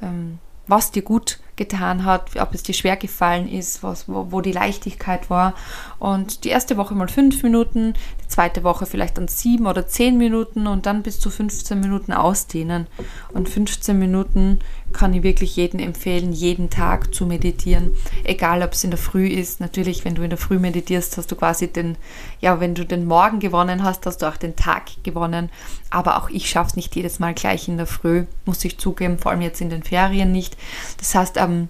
ähm, 0.00 0.38
was 0.66 0.90
dir 0.90 1.02
gut 1.02 1.40
getan 1.60 2.06
hat, 2.06 2.40
ob 2.40 2.54
es 2.54 2.62
dir 2.62 2.72
schwer 2.72 2.96
gefallen 2.96 3.46
ist, 3.46 3.82
was, 3.82 4.08
wo, 4.08 4.28
wo 4.30 4.40
die 4.40 4.50
Leichtigkeit 4.50 5.28
war. 5.28 5.52
Und 5.98 6.44
die 6.44 6.48
erste 6.48 6.78
Woche 6.78 6.94
mal 6.94 7.06
fünf 7.06 7.42
Minuten, 7.42 7.92
die 8.24 8.28
zweite 8.28 8.64
Woche 8.64 8.86
vielleicht 8.86 9.18
dann 9.18 9.28
sieben 9.28 9.66
oder 9.66 9.86
zehn 9.86 10.16
Minuten 10.16 10.66
und 10.66 10.86
dann 10.86 11.02
bis 11.02 11.20
zu 11.20 11.28
15 11.28 11.78
Minuten 11.78 12.14
ausdehnen. 12.14 12.86
Und 13.34 13.50
15 13.50 13.98
Minuten 13.98 14.60
kann 14.92 15.14
ich 15.14 15.22
wirklich 15.22 15.56
jedem 15.56 15.80
empfehlen, 15.80 16.32
jeden 16.32 16.70
Tag 16.70 17.14
zu 17.14 17.26
meditieren. 17.26 17.94
Egal, 18.24 18.62
ob 18.62 18.72
es 18.72 18.84
in 18.84 18.90
der 18.90 18.98
Früh 18.98 19.26
ist. 19.26 19.60
Natürlich, 19.60 20.04
wenn 20.04 20.14
du 20.14 20.22
in 20.22 20.30
der 20.30 20.38
Früh 20.38 20.58
meditierst, 20.58 21.16
hast 21.16 21.30
du 21.30 21.36
quasi 21.36 21.68
den, 21.68 21.96
ja, 22.40 22.60
wenn 22.60 22.74
du 22.74 22.84
den 22.84 23.06
Morgen 23.06 23.40
gewonnen 23.40 23.82
hast, 23.82 24.06
hast 24.06 24.22
du 24.22 24.26
auch 24.26 24.36
den 24.36 24.56
Tag 24.56 24.90
gewonnen. 25.02 25.50
Aber 25.90 26.18
auch 26.18 26.30
ich 26.30 26.48
schaffe 26.48 26.70
es 26.70 26.76
nicht 26.76 26.94
jedes 26.96 27.18
Mal 27.18 27.34
gleich 27.34 27.68
in 27.68 27.76
der 27.76 27.86
Früh, 27.86 28.24
muss 28.44 28.64
ich 28.64 28.78
zugeben, 28.78 29.18
vor 29.18 29.32
allem 29.32 29.42
jetzt 29.42 29.60
in 29.60 29.70
den 29.70 29.82
Ferien 29.82 30.32
nicht. 30.32 30.56
Das 30.98 31.14
heißt, 31.14 31.36
ähm, 31.36 31.68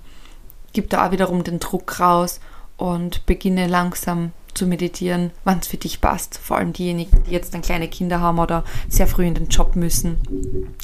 gib 0.72 0.90
da 0.90 1.06
auch 1.06 1.12
wiederum 1.12 1.44
den 1.44 1.60
Druck 1.60 2.00
raus 2.00 2.40
und 2.76 3.26
beginne 3.26 3.66
langsam 3.66 4.32
zu 4.54 4.66
meditieren, 4.66 5.30
wann 5.44 5.58
es 5.58 5.68
für 5.68 5.76
dich 5.76 6.00
passt. 6.00 6.38
Vor 6.38 6.56
allem 6.56 6.72
diejenigen, 6.72 7.24
die 7.24 7.30
jetzt 7.30 7.54
dann 7.54 7.62
kleine 7.62 7.88
Kinder 7.88 8.20
haben 8.20 8.38
oder 8.38 8.64
sehr 8.88 9.06
früh 9.06 9.26
in 9.26 9.34
den 9.34 9.48
Job 9.48 9.76
müssen. 9.76 10.18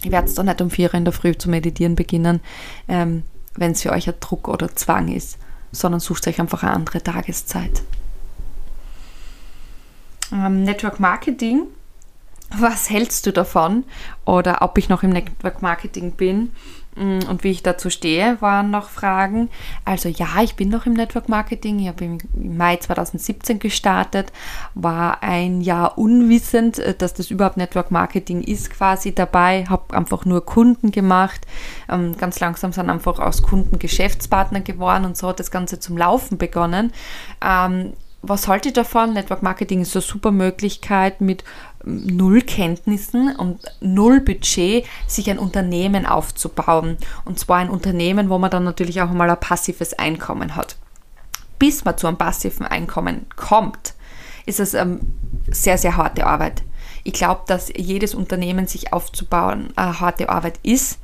Ich 0.03 0.11
werde 0.11 0.29
es 0.29 0.35
doch 0.35 0.45
nicht 0.45 0.61
um 0.61 0.71
vier 0.71 0.93
in 0.95 1.05
der 1.05 1.13
Früh 1.13 1.37
zu 1.37 1.51
meditieren 1.51 1.97
beginnen, 1.97 2.41
ähm, 2.89 3.23
wenn 3.55 3.73
es 3.73 3.83
für 3.83 3.93
euch 3.93 4.09
ein 4.09 4.15
Druck 4.21 4.49
oder 4.49 4.75
Zwang 4.75 5.09
ist, 5.09 5.39
sondern 5.73 6.01
sucht 6.01 6.27
euch 6.29 6.41
einfach 6.41 6.63
eine 6.63 6.73
andere 6.73 7.03
Tageszeit. 7.03 7.83
Ähm, 10.33 10.65
Network 10.65 11.01
Marketing, 11.01 11.67
was 12.57 12.91
hältst 12.91 13.27
du 13.27 13.33
davon? 13.33 13.85
Oder 14.25 14.63
ob 14.63 14.79
ich 14.79 14.89
noch 14.89 15.03
im 15.03 15.11
Network 15.11 15.63
Marketing 15.63 16.13
bin? 16.13 16.53
Mm, 16.97 17.21
und 17.29 17.45
wie 17.45 17.51
ich 17.51 17.63
dazu 17.63 17.91
stehe, 17.91 18.41
waren 18.41 18.71
noch 18.71 18.89
Fragen. 18.89 19.51
Also 19.85 20.09
ja, 20.09 20.29
ich 20.43 20.57
bin 20.57 20.69
noch 20.69 20.87
im 20.87 20.95
Network 20.95 21.29
Marketing. 21.29 21.79
Ich 21.79 21.89
habe 21.89 22.05
im 22.05 22.19
Mai 22.35 22.77
2017 22.77 23.59
gestartet, 23.59 24.33
war 24.75 25.23
ein 25.23 25.61
Jahr 25.61 25.99
unwissend, 25.99 26.79
äh, 26.79 26.95
dass 26.95 27.15
das 27.15 27.31
überhaupt 27.31 27.59
Network 27.59 27.91
Marketing 27.91 28.43
ist 28.43 28.71
quasi 28.71 29.15
dabei, 29.15 29.67
habe 29.67 29.95
einfach 29.95 30.25
nur 30.25 30.45
Kunden 30.45 30.91
gemacht. 30.91 31.47
Ähm, 31.89 32.17
ganz 32.17 32.41
langsam 32.41 32.73
sind 32.73 32.91
einfach 32.91 33.19
aus 33.19 33.43
Kunden 33.43 33.79
Geschäftspartner 33.79 34.61
geworden 34.61 35.05
und 35.05 35.17
so 35.17 35.29
hat 35.29 35.41
das 35.41 35.51
Ganze 35.51 35.79
zum 35.79 35.97
Laufen 35.97 36.39
begonnen. 36.39 36.93
Ähm, 37.45 37.93
was 38.23 38.49
halte 38.49 38.69
ich 38.69 38.75
davon? 38.75 39.13
Network 39.13 39.43
Marketing 39.43 39.83
ist 39.83 39.95
eine 39.95 40.03
super 40.03 40.33
Möglichkeit 40.33 41.21
mit 41.21 41.45
null 41.87 42.43
Kenntnissen 42.43 43.35
und 43.37 43.61
null 43.81 44.21
Budget 44.21 44.85
sich 45.07 45.31
ein 45.31 45.39
Unternehmen 45.39 46.05
aufzubauen. 46.05 46.99
Und 47.25 47.39
zwar 47.39 47.59
ein 47.59 47.71
Unternehmen, 47.71 48.29
wo 48.29 48.39
man 48.39 48.51
dann 48.51 48.65
natürlich 48.65 49.01
auch 49.01 49.11
mal 49.11 49.31
ein 49.31 49.41
passives 49.41 49.95
Einkommen 49.95 50.57
hat. 50.57 50.77
Bis 51.59 51.85
man 51.85 51.97
zu 51.97 52.07
einem 52.07 52.19
passiven 52.19 52.67
Einkommen 52.67 53.27
kommt, 53.37 53.95
ist 54.45 54.61
es 54.61 54.75
ähm, 54.75 55.01
sehr, 55.51 55.79
sehr 55.79 55.97
harte 55.97 56.27
Arbeit. 56.27 56.63
Ich 57.05 57.15
glaube, 57.15 57.43
dass 57.47 57.73
jedes 57.75 58.15
Unternehmen 58.15 58.67
sich 58.67 58.93
aufzubauen 58.93 59.69
eine 59.77 60.01
harte 60.01 60.29
Arbeit 60.29 60.59
ist. 60.63 60.99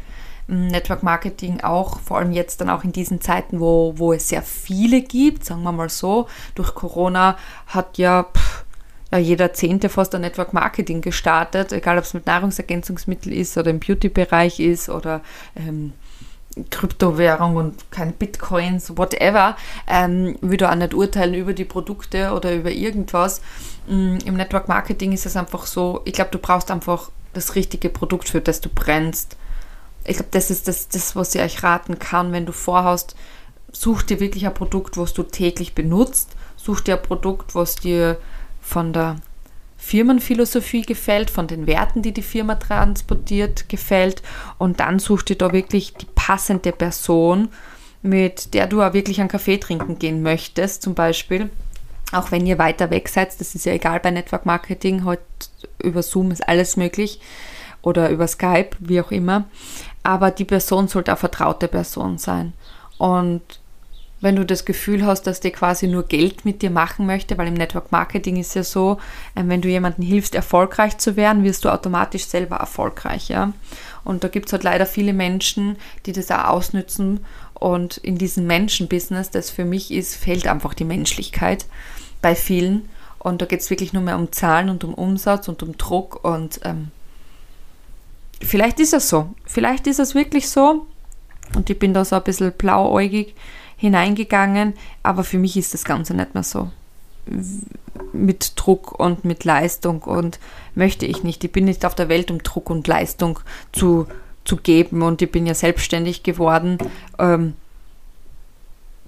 Network 0.49 1.05
Marketing 1.05 1.61
auch, 1.61 2.01
vor 2.01 2.19
allem 2.19 2.33
jetzt 2.33 2.61
dann 2.61 2.69
auch 2.69 2.83
in 2.83 2.93
diesen 2.93 3.21
Zeiten, 3.21 3.61
wo, 3.61 3.95
wo 3.97 4.13
es 4.13 4.29
sehr 4.29 4.43
viele 4.43 5.01
gibt, 5.01 5.45
sagen 5.45 5.63
wir 5.63 5.73
mal 5.73 5.89
so. 5.89 6.27
Durch 6.57 6.75
Corona 6.75 7.39
hat 7.69 7.97
ja 7.97 8.25
pff, 8.25 8.52
ja, 9.13 9.19
jeder 9.19 9.53
Zehnte 9.53 9.91
fast 9.91 10.15
ein 10.15 10.23
Network 10.23 10.55
Marketing 10.55 11.03
gestartet, 11.03 11.71
egal 11.73 11.99
ob 11.99 12.05
es 12.05 12.15
mit 12.15 12.27
Nahrungsergänzungsmittel 12.27 13.33
ist 13.33 13.59
oder 13.59 13.71
im 13.71 13.79
Beauty-Bereich 13.79 14.59
ist 14.59 14.89
oder 14.89 15.21
ähm, 15.55 15.93
Kryptowährung 16.71 17.57
und 17.57 17.91
keine 17.91 18.13
Bitcoins, 18.13 18.97
whatever, 18.97 19.57
ähm, 19.87 20.37
würde 20.41 20.71
auch 20.71 20.75
nicht 20.75 20.95
urteilen 20.95 21.35
über 21.35 21.53
die 21.53 21.67
Produkte 21.67 22.33
oder 22.33 22.55
über 22.55 22.71
irgendwas. 22.71 23.43
Ähm, 23.89 24.19
Im 24.25 24.35
Network 24.35 24.69
Marketing 24.69 25.13
ist 25.13 25.27
es 25.27 25.37
einfach 25.37 25.67
so, 25.67 26.01
ich 26.07 26.15
glaube, 26.15 26.31
du 26.31 26.39
brauchst 26.39 26.71
einfach 26.71 27.11
das 27.35 27.55
richtige 27.55 27.91
Produkt, 27.91 28.31
für 28.31 28.41
das 28.41 28.63
du 28.63 28.71
brennst. 28.71 29.37
Ich 30.05 30.17
glaube, 30.17 30.31
das 30.33 30.51
ist 30.51 30.69
das, 30.69 30.89
das, 30.89 31.15
was 31.17 31.35
ich 31.35 31.43
euch 31.43 31.63
raten 31.63 31.99
kann, 31.99 32.33
wenn 32.33 32.47
du 32.47 32.53
vorhast, 32.53 33.15
such 33.73 34.03
dir 34.03 34.21
wirklich 34.21 34.47
ein 34.47 34.55
Produkt, 34.55 34.97
was 34.97 35.13
du 35.13 35.23
täglich 35.23 35.75
benutzt, 35.75 36.31
such 36.57 36.81
dir 36.81 36.97
ein 36.97 37.03
Produkt, 37.03 37.55
was 37.55 37.77
dir 37.77 38.19
von 38.63 38.95
der 38.95 39.17
Firmenphilosophie 39.77 40.83
gefällt, 40.83 41.29
von 41.29 41.49
den 41.49 41.67
Werten, 41.67 42.01
die 42.01 42.13
die 42.13 42.23
Firma 42.23 42.55
transportiert, 42.55 43.69
gefällt. 43.69 44.23
Und 44.57 44.81
dann 44.81 45.01
suchst 45.01 45.29
du 45.29 45.37
da 45.37 45.53
wirklich 45.53 45.93
die 45.95 46.07
passende 46.15 46.73
Person, 46.73 47.49
mit 48.01 48.55
der 48.55 48.69
du 48.69 48.81
auch 48.81 48.95
wirklich 48.95 49.21
einen 49.21 49.29
Kaffee 49.29 49.59
trinken 49.59 49.99
gehen 49.99 50.23
möchtest, 50.23 50.83
zum 50.83 50.95
Beispiel. 50.95 51.51
Auch 52.13 52.31
wenn 52.31 52.47
ihr 52.47 52.59
weiter 52.59 52.91
weg 52.91 53.09
seid, 53.09 53.39
das 53.41 53.55
ist 53.55 53.67
ja 53.67 53.73
egal 53.73 53.99
bei 54.01 54.11
Network 54.11 54.47
Marketing, 54.47 55.05
heute 55.05 55.23
über 55.83 56.03
Zoom 56.03 56.31
ist 56.31 56.47
alles 56.47 56.77
möglich 56.77 57.21
oder 57.83 58.09
über 58.11 58.29
Skype, 58.29 58.71
wie 58.79 59.01
auch 59.01 59.11
immer. 59.11 59.45
Aber 60.05 60.31
die 60.31 60.45
Person 60.45 60.89
sollte 60.89 61.11
eine 61.11 61.19
vertraute 61.19 61.69
Person 61.69 62.19
sein. 62.19 62.53
Und 62.99 63.43
wenn 64.23 64.37
du 64.37 64.47
das 64.47 64.65
Gefühl 64.65 65.05
hast, 65.05 65.25
dass 65.25 65.41
der 65.41 65.51
quasi 65.51 65.89
nur 65.89 66.05
Geld 66.05 66.45
mit 66.45 66.63
dir 66.63 66.71
machen 66.71 67.07
möchte, 67.07 67.37
weil 67.37 67.49
im 67.49 67.55
Network 67.55 67.93
Marketing 67.93 68.37
ist 68.37 68.55
ja 68.55 68.63
so, 68.63 68.99
ähm, 69.37 69.49
wenn 69.49 69.61
du 69.61 69.69
jemandem 69.69 70.05
hilfst, 70.05 70.35
erfolgreich 70.35 70.97
zu 70.97 71.17
werden, 71.17 71.45
wirst 71.45 71.65
du 71.65 71.69
automatisch 71.69 72.25
selber 72.25 72.57
erfolgreich, 72.57 73.29
ja. 73.29 73.53
Und 74.05 74.25
da 74.25 74.29
gibt 74.29 74.47
es 74.47 74.53
halt 74.53 74.65
leider 74.65 74.87
viele 74.87 75.13
Menschen, 75.13 75.77
die 76.07 76.13
das 76.13 76.31
auch 76.31 76.45
ausnützen 76.45 77.21
und 77.55 77.99
in 77.99 78.17
diesem 78.17 78.47
Menschenbusiness, 78.47 79.31
das 79.31 79.51
für 79.51 79.65
mich 79.65 79.93
ist, 79.93 80.17
fehlt 80.17 80.47
einfach 80.47 80.75
die 80.75 80.85
Menschlichkeit 80.85 81.67
bei 82.21 82.35
vielen. 82.35 82.89
Und 83.19 83.41
da 83.41 83.47
geht 83.47 83.61
es 83.61 83.71
wirklich 83.71 83.93
nur 83.93 84.03
mehr 84.03 84.17
um 84.17 84.33
Zahlen 84.33 84.69
und 84.69 84.83
um 84.83 84.95
Umsatz 84.95 85.47
und 85.47 85.63
um 85.63 85.77
Druck 85.79 86.25
und 86.25 86.59
ähm, 86.65 86.91
vielleicht 88.41 88.81
ist 88.81 88.95
es 88.95 89.09
so. 89.09 89.33
Vielleicht 89.45 89.87
ist 89.87 90.01
es 90.01 90.15
wirklich 90.15 90.49
so. 90.49 90.87
Und 91.55 91.71
ich 91.71 91.79
bin 91.79 91.95
da 91.95 92.05
so 92.05 92.17
ein 92.17 92.23
bisschen 92.23 92.53
blauäugig 92.53 93.35
hineingegangen, 93.83 94.75
aber 95.03 95.25
für 95.25 95.39
mich 95.39 95.57
ist 95.57 95.75
das 95.75 95.85
Ganze 95.85 96.15
nicht 96.15 96.35
mehr 96.35 96.45
so. 96.45 96.71
Mit 98.13 98.53
Druck 98.55 98.99
und 98.99 99.25
mit 99.25 99.45
Leistung 99.45 100.03
und 100.03 100.39
möchte 100.77 101.05
ich 101.05 101.25
nicht. 101.25 101.43
Ich 101.43 101.51
bin 101.51 101.65
nicht 101.65 101.85
auf 101.85 101.97
der 101.97 102.09
Welt, 102.09 102.31
um 102.31 102.45
Druck 102.45 102.71
und 102.71 102.87
Leistung 102.87 103.41
zu, 103.73 104.07
zu 104.45 104.57
geben 104.57 105.03
und 105.03 105.21
ich 105.21 105.33
bin 105.33 105.47
ja 105.47 105.55
selbstständig 105.55 106.23
geworden. 106.23 106.79
Ähm, 107.19 107.55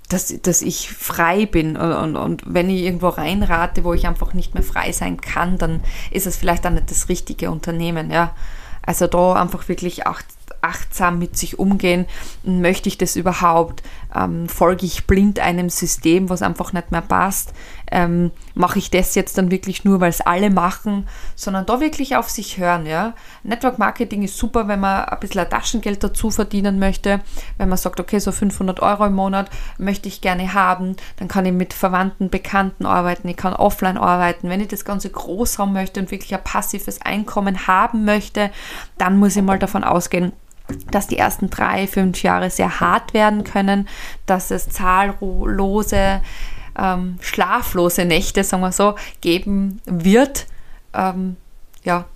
dass, 0.08 0.34
dass 0.42 0.60
ich 0.60 0.90
frei 0.90 1.46
bin 1.46 1.76
und, 1.76 1.92
und, 1.92 2.16
und, 2.16 2.42
wenn 2.44 2.68
ich 2.68 2.82
irgendwo 2.82 3.08
reinrate, 3.08 3.84
wo 3.84 3.94
ich 3.94 4.06
einfach 4.06 4.34
nicht 4.34 4.54
mehr 4.54 4.62
frei 4.62 4.92
sein 4.92 5.20
kann, 5.20 5.56
dann 5.56 5.80
ist 6.10 6.26
es 6.26 6.36
vielleicht 6.36 6.66
auch 6.66 6.70
nicht 6.70 6.90
das 6.90 7.08
richtige 7.08 7.50
Unternehmen, 7.50 8.10
ja. 8.10 8.34
Also 8.82 9.06
da 9.06 9.34
einfach 9.34 9.68
wirklich 9.68 10.06
acht, 10.06 10.26
achtsam 10.60 11.18
mit 11.18 11.36
sich 11.36 11.58
umgehen. 11.58 12.06
Möchte 12.42 12.88
ich 12.88 12.98
das 12.98 13.16
überhaupt? 13.16 13.82
Ähm, 14.14 14.48
folge 14.48 14.86
ich 14.86 15.06
blind 15.06 15.40
einem 15.40 15.68
System, 15.68 16.30
was 16.30 16.42
einfach 16.42 16.72
nicht 16.72 16.90
mehr 16.90 17.02
passt? 17.02 17.52
Ähm, 17.90 18.30
mache 18.54 18.78
ich 18.78 18.90
das 18.90 19.14
jetzt 19.14 19.36
dann 19.36 19.50
wirklich 19.50 19.84
nur, 19.84 20.00
weil 20.00 20.10
es 20.10 20.20
alle 20.20 20.50
machen, 20.50 21.06
sondern 21.34 21.66
da 21.66 21.80
wirklich 21.80 22.16
auf 22.16 22.30
sich 22.30 22.58
hören. 22.58 22.86
Ja? 22.86 23.14
Network 23.42 23.78
Marketing 23.78 24.22
ist 24.22 24.38
super, 24.38 24.68
wenn 24.68 24.80
man 24.80 25.04
ein 25.04 25.20
bisschen 25.20 25.48
Taschengeld 25.48 26.02
dazu 26.02 26.30
verdienen 26.30 26.78
möchte. 26.78 27.20
Wenn 27.58 27.68
man 27.68 27.78
sagt, 27.78 28.00
okay, 28.00 28.18
so 28.18 28.32
500 28.32 28.80
Euro 28.80 29.06
im 29.06 29.14
Monat 29.14 29.50
möchte 29.78 30.08
ich 30.08 30.20
gerne 30.20 30.54
haben, 30.54 30.96
dann 31.16 31.28
kann 31.28 31.46
ich 31.46 31.52
mit 31.52 31.74
Verwandten, 31.74 32.30
Bekannten 32.30 32.86
arbeiten, 32.86 33.28
ich 33.28 33.36
kann 33.36 33.52
offline 33.52 33.98
arbeiten. 33.98 34.48
Wenn 34.48 34.60
ich 34.60 34.68
das 34.68 34.84
Ganze 34.84 35.10
groß 35.10 35.58
haben 35.58 35.72
möchte 35.72 36.00
und 36.00 36.10
wirklich 36.10 36.34
ein 36.34 36.44
passives 36.44 37.02
Einkommen 37.02 37.66
haben 37.66 38.04
möchte, 38.04 38.50
dann 38.98 39.18
muss 39.18 39.36
ich 39.36 39.42
mal 39.42 39.58
davon 39.58 39.84
ausgehen, 39.84 40.32
dass 40.90 41.06
die 41.06 41.18
ersten 41.18 41.50
drei, 41.50 41.86
fünf 41.86 42.22
Jahre 42.22 42.50
sehr 42.50 42.80
hart 42.80 43.14
werden 43.14 43.44
können, 43.44 43.88
dass 44.26 44.50
es 44.50 44.68
zahllose, 44.68 46.22
ähm, 46.78 47.18
schlaflose 47.20 48.04
Nächte, 48.04 48.44
sagen 48.44 48.62
wir 48.62 48.72
so, 48.72 48.94
geben 49.20 49.80
wird. 49.84 50.46
Ähm, 50.94 51.36
ja, 51.84 52.06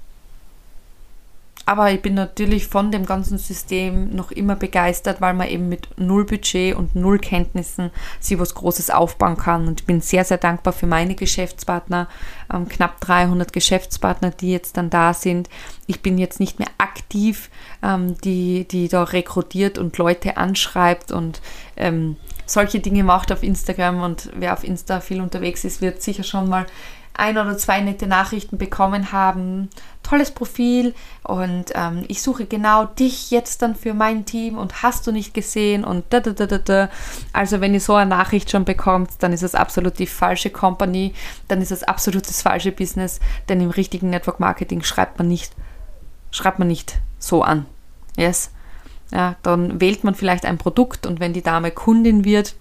aber 1.68 1.92
ich 1.92 2.00
bin 2.00 2.14
natürlich 2.14 2.66
von 2.66 2.90
dem 2.90 3.04
ganzen 3.04 3.36
System 3.36 4.08
noch 4.16 4.30
immer 4.30 4.56
begeistert, 4.56 5.20
weil 5.20 5.34
man 5.34 5.48
eben 5.48 5.68
mit 5.68 5.86
null 5.98 6.24
Budget 6.24 6.74
und 6.74 6.94
null 6.94 7.18
Kenntnissen 7.18 7.90
sich 8.20 8.38
was 8.38 8.54
Großes 8.54 8.88
aufbauen 8.88 9.36
kann. 9.36 9.68
Und 9.68 9.80
ich 9.82 9.86
bin 9.86 10.00
sehr, 10.00 10.24
sehr 10.24 10.38
dankbar 10.38 10.72
für 10.72 10.86
meine 10.86 11.14
Geschäftspartner, 11.14 12.08
ähm, 12.50 12.70
knapp 12.70 12.98
300 13.02 13.52
Geschäftspartner, 13.52 14.30
die 14.30 14.50
jetzt 14.50 14.78
dann 14.78 14.88
da 14.88 15.12
sind. 15.12 15.50
Ich 15.86 16.00
bin 16.00 16.16
jetzt 16.16 16.40
nicht 16.40 16.58
mehr 16.58 16.70
aktiv, 16.78 17.50
ähm, 17.82 18.18
die, 18.22 18.66
die 18.66 18.88
da 18.88 19.02
rekrutiert 19.02 19.76
und 19.76 19.98
Leute 19.98 20.38
anschreibt 20.38 21.12
und 21.12 21.42
ähm, 21.76 22.16
solche 22.46 22.80
Dinge 22.80 23.04
macht 23.04 23.30
auf 23.30 23.42
Instagram. 23.42 24.00
Und 24.00 24.30
wer 24.34 24.54
auf 24.54 24.64
Insta 24.64 25.00
viel 25.00 25.20
unterwegs 25.20 25.64
ist, 25.64 25.82
wird 25.82 26.00
sicher 26.02 26.24
schon 26.24 26.48
mal 26.48 26.64
ein 27.18 27.36
oder 27.36 27.58
zwei 27.58 27.80
nette 27.80 28.06
Nachrichten 28.06 28.58
bekommen 28.58 29.12
haben. 29.12 29.68
Tolles 30.02 30.30
Profil 30.30 30.94
und 31.22 31.66
ähm, 31.74 32.04
ich 32.08 32.22
suche 32.22 32.46
genau 32.46 32.86
dich 32.86 33.30
jetzt 33.30 33.60
dann 33.60 33.74
für 33.74 33.92
mein 33.92 34.24
Team 34.24 34.56
und 34.56 34.82
hast 34.82 35.06
du 35.06 35.12
nicht 35.12 35.34
gesehen 35.34 35.84
und 35.84 36.04
da, 36.10 36.20
da, 36.20 36.32
da, 36.32 36.46
da, 36.46 36.58
da. 36.58 36.88
Also 37.32 37.60
wenn 37.60 37.74
ihr 37.74 37.80
so 37.80 37.94
eine 37.94 38.08
Nachricht 38.08 38.50
schon 38.50 38.64
bekommt, 38.64 39.10
dann 39.18 39.32
ist 39.32 39.42
es 39.42 39.54
absolut 39.54 39.98
die 39.98 40.06
falsche 40.06 40.50
Company, 40.50 41.12
dann 41.48 41.60
ist 41.60 41.72
es 41.72 41.82
absolut 41.82 42.26
das 42.26 42.40
falsche 42.40 42.72
Business, 42.72 43.20
denn 43.48 43.60
im 43.60 43.70
richtigen 43.70 44.08
Network 44.08 44.40
Marketing 44.40 44.82
schreibt 44.82 45.18
man 45.18 45.28
nicht, 45.28 45.52
schreibt 46.30 46.58
man 46.58 46.68
nicht 46.68 46.98
so 47.18 47.42
an. 47.42 47.66
Yes. 48.16 48.50
Ja, 49.12 49.36
dann 49.42 49.80
wählt 49.80 50.04
man 50.04 50.14
vielleicht 50.14 50.44
ein 50.44 50.58
Produkt 50.58 51.06
und 51.06 51.20
wenn 51.20 51.32
die 51.32 51.42
Dame 51.42 51.70
Kundin 51.70 52.24
wird, 52.24 52.54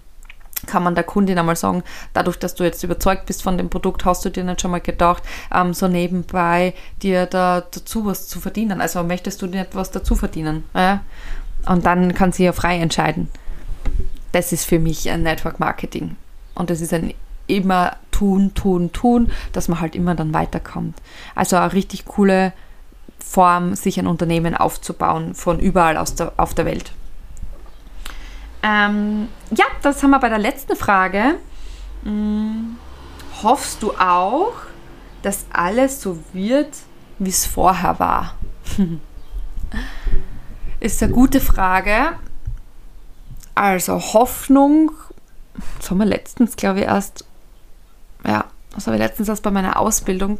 kann 0.66 0.82
man 0.82 0.94
der 0.94 1.04
Kundin 1.04 1.38
einmal 1.38 1.56
sagen, 1.56 1.82
dadurch, 2.12 2.38
dass 2.38 2.54
du 2.54 2.64
jetzt 2.64 2.82
überzeugt 2.82 3.26
bist 3.26 3.42
von 3.42 3.56
dem 3.58 3.70
Produkt, 3.70 4.04
hast 4.04 4.24
du 4.24 4.30
dir 4.30 4.44
nicht 4.44 4.60
schon 4.60 4.70
mal 4.70 4.80
gedacht, 4.80 5.22
ähm, 5.54 5.74
so 5.74 5.88
nebenbei 5.88 6.74
dir 7.02 7.26
da 7.26 7.60
dazu 7.60 8.06
was 8.06 8.28
zu 8.28 8.40
verdienen. 8.40 8.80
Also 8.80 9.02
möchtest 9.02 9.40
du 9.42 9.46
dir 9.46 9.60
etwas 9.60 9.90
dazu 9.90 10.14
verdienen? 10.14 10.64
Ja? 10.74 11.00
Und 11.66 11.86
dann 11.86 12.14
kann 12.14 12.32
sie 12.32 12.44
ja 12.44 12.52
frei 12.52 12.78
entscheiden. 12.78 13.28
Das 14.32 14.52
ist 14.52 14.64
für 14.64 14.78
mich 14.78 15.08
ein 15.10 15.22
Network 15.22 15.60
Marketing. 15.60 16.16
Und 16.54 16.70
das 16.70 16.80
ist 16.80 16.92
ein 16.92 17.14
immer 17.46 17.96
tun, 18.10 18.52
tun, 18.54 18.92
tun, 18.92 19.32
dass 19.52 19.68
man 19.68 19.80
halt 19.80 19.96
immer 19.96 20.14
dann 20.14 20.34
weiterkommt. 20.34 20.96
Also 21.34 21.56
eine 21.56 21.72
richtig 21.72 22.04
coole 22.04 22.52
Form, 23.18 23.74
sich 23.74 23.98
ein 23.98 24.06
Unternehmen 24.06 24.54
aufzubauen 24.54 25.34
von 25.34 25.58
überall 25.58 25.96
aus 25.96 26.14
der, 26.14 26.32
auf 26.36 26.54
der 26.54 26.66
Welt. 26.66 26.92
Ähm, 28.62 29.28
ja, 29.50 29.64
das 29.82 30.02
haben 30.02 30.10
wir 30.10 30.18
bei 30.18 30.28
der 30.28 30.38
letzten 30.38 30.76
Frage. 30.76 31.36
Hm, 32.02 32.76
hoffst 33.42 33.82
du 33.82 33.92
auch, 33.92 34.52
dass 35.22 35.46
alles 35.52 36.00
so 36.00 36.18
wird, 36.32 36.74
wie 37.18 37.30
es 37.30 37.46
vorher 37.46 37.98
war? 37.98 38.34
Ist 40.80 41.02
eine 41.02 41.12
gute 41.12 41.40
Frage. 41.40 42.18
Also 43.54 44.00
Hoffnung, 44.00 44.92
das 45.78 45.90
haben 45.90 45.98
wir 45.98 46.06
letztens, 46.06 46.54
glaube 46.54 46.80
ich, 46.80 46.86
erst, 46.86 47.24
ja, 48.24 48.44
das 48.72 48.86
habe 48.86 48.96
ich 48.96 49.02
letztens 49.02 49.28
erst 49.28 49.42
bei 49.42 49.50
meiner 49.50 49.80
Ausbildung. 49.80 50.38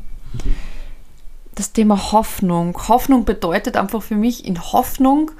Das 1.57 1.73
Thema 1.73 2.13
Hoffnung. 2.13 2.79
Hoffnung 2.87 3.25
bedeutet 3.25 3.77
einfach 3.77 4.03
für 4.03 4.15
mich, 4.15 4.45
in 4.45 4.63
Hoffnung, 4.63 5.33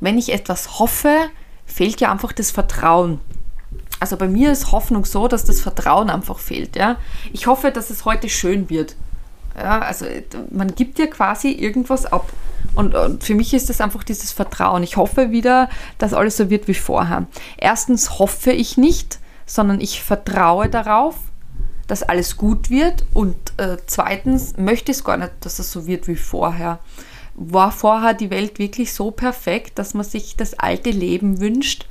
wenn 0.00 0.16
ich 0.16 0.32
etwas 0.32 0.78
hoffe, 0.78 1.28
fehlt 1.68 2.00
ja 2.00 2.10
einfach 2.10 2.32
das 2.32 2.50
Vertrauen. 2.50 3.20
Also 4.00 4.16
bei 4.16 4.26
mir 4.26 4.50
ist 4.50 4.72
Hoffnung 4.72 5.04
so, 5.04 5.28
dass 5.28 5.44
das 5.44 5.60
Vertrauen 5.60 6.10
einfach 6.10 6.38
fehlt. 6.38 6.76
Ja? 6.76 6.96
Ich 7.32 7.46
hoffe, 7.46 7.70
dass 7.70 7.90
es 7.90 8.04
heute 8.04 8.28
schön 8.28 8.68
wird. 8.70 8.96
Ja, 9.56 9.80
also 9.80 10.06
man 10.50 10.74
gibt 10.74 10.98
ja 10.98 11.06
quasi 11.06 11.50
irgendwas 11.50 12.06
ab. 12.06 12.32
Und, 12.74 12.94
und, 12.94 13.24
für 13.24 13.34
mich 13.34 13.54
ist 13.54 13.68
das 13.68 13.80
einfach 13.80 14.04
dieses 14.04 14.30
Vertrauen. 14.30 14.82
Ich 14.84 14.96
hoffe 14.96 15.30
wieder, 15.32 15.68
dass 15.98 16.14
alles 16.14 16.36
so 16.36 16.48
wird 16.48 16.68
wie 16.68 16.74
vorher. 16.74 17.26
Erstens 17.56 18.18
hoffe 18.18 18.52
ich 18.52 18.76
nicht, 18.76 19.18
sondern 19.46 19.80
ich 19.80 20.02
vertraue 20.02 20.68
darauf, 20.68 21.16
dass 21.88 22.04
alles 22.04 22.36
gut 22.36 22.70
wird. 22.70 23.04
Und 23.14 23.36
äh, 23.56 23.78
zweitens 23.86 24.56
möchte 24.56 24.92
ich 24.92 24.98
es 24.98 25.04
gar 25.04 25.16
nicht, 25.16 25.32
dass 25.40 25.58
es 25.58 25.72
so 25.72 25.86
wird 25.86 26.06
wie 26.06 26.16
vorher. 26.16 26.78
War 27.40 27.70
vorher 27.70 28.14
die 28.14 28.30
Welt 28.30 28.58
wirklich 28.58 28.92
so 28.92 29.10
perfekt, 29.10 29.78
dass 29.78 29.94
man 29.94 30.04
sich 30.04 30.36
das 30.36 30.58
alte 30.58 30.90
Leben 30.90 31.40
wünscht? 31.40 31.86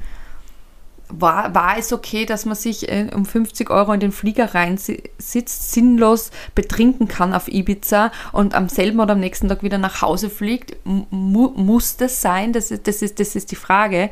war, 1.09 1.53
war 1.55 1.77
es 1.77 1.93
okay, 1.93 2.25
dass 2.25 2.45
man 2.45 2.55
sich 2.55 2.89
äh, 2.89 3.09
um 3.13 3.25
50 3.25 3.69
Euro 3.69 3.93
in 3.93 3.99
den 3.99 4.11
Flieger 4.11 4.53
reinsitzt, 4.53 5.71
sinnlos 5.71 6.31
betrinken 6.53 7.07
kann 7.07 7.33
auf 7.33 7.47
Ibiza 7.47 8.11
und 8.33 8.55
am 8.55 8.69
selben 8.69 8.99
oder 8.99 9.13
am 9.13 9.19
nächsten 9.19 9.47
Tag 9.47 9.63
wieder 9.63 9.77
nach 9.77 10.01
Hause 10.01 10.29
fliegt? 10.29 10.75
Mu 10.85 11.49
muss 11.55 11.97
das 11.97 12.21
sein? 12.21 12.53
Das 12.53 12.71
ist, 12.71 12.87
das 12.87 13.01
ist, 13.01 13.19
das 13.19 13.35
ist 13.35 13.51
die 13.51 13.55
Frage. 13.55 14.09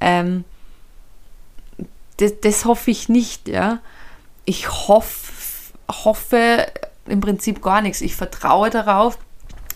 Ähm, 0.00 0.44
das, 2.18 2.40
das, 2.40 2.64
hoffe 2.64 2.90
ich 2.90 3.08
nicht. 3.08 3.48
Ja? 3.48 3.80
Ich 4.44 4.70
hoff, 4.70 5.72
hoffe 5.90 6.66
im 7.06 7.20
Prinzip 7.20 7.60
gar 7.60 7.82
nichts. 7.82 8.00
Ich 8.00 8.14
vertraue 8.14 8.70
darauf, 8.70 9.18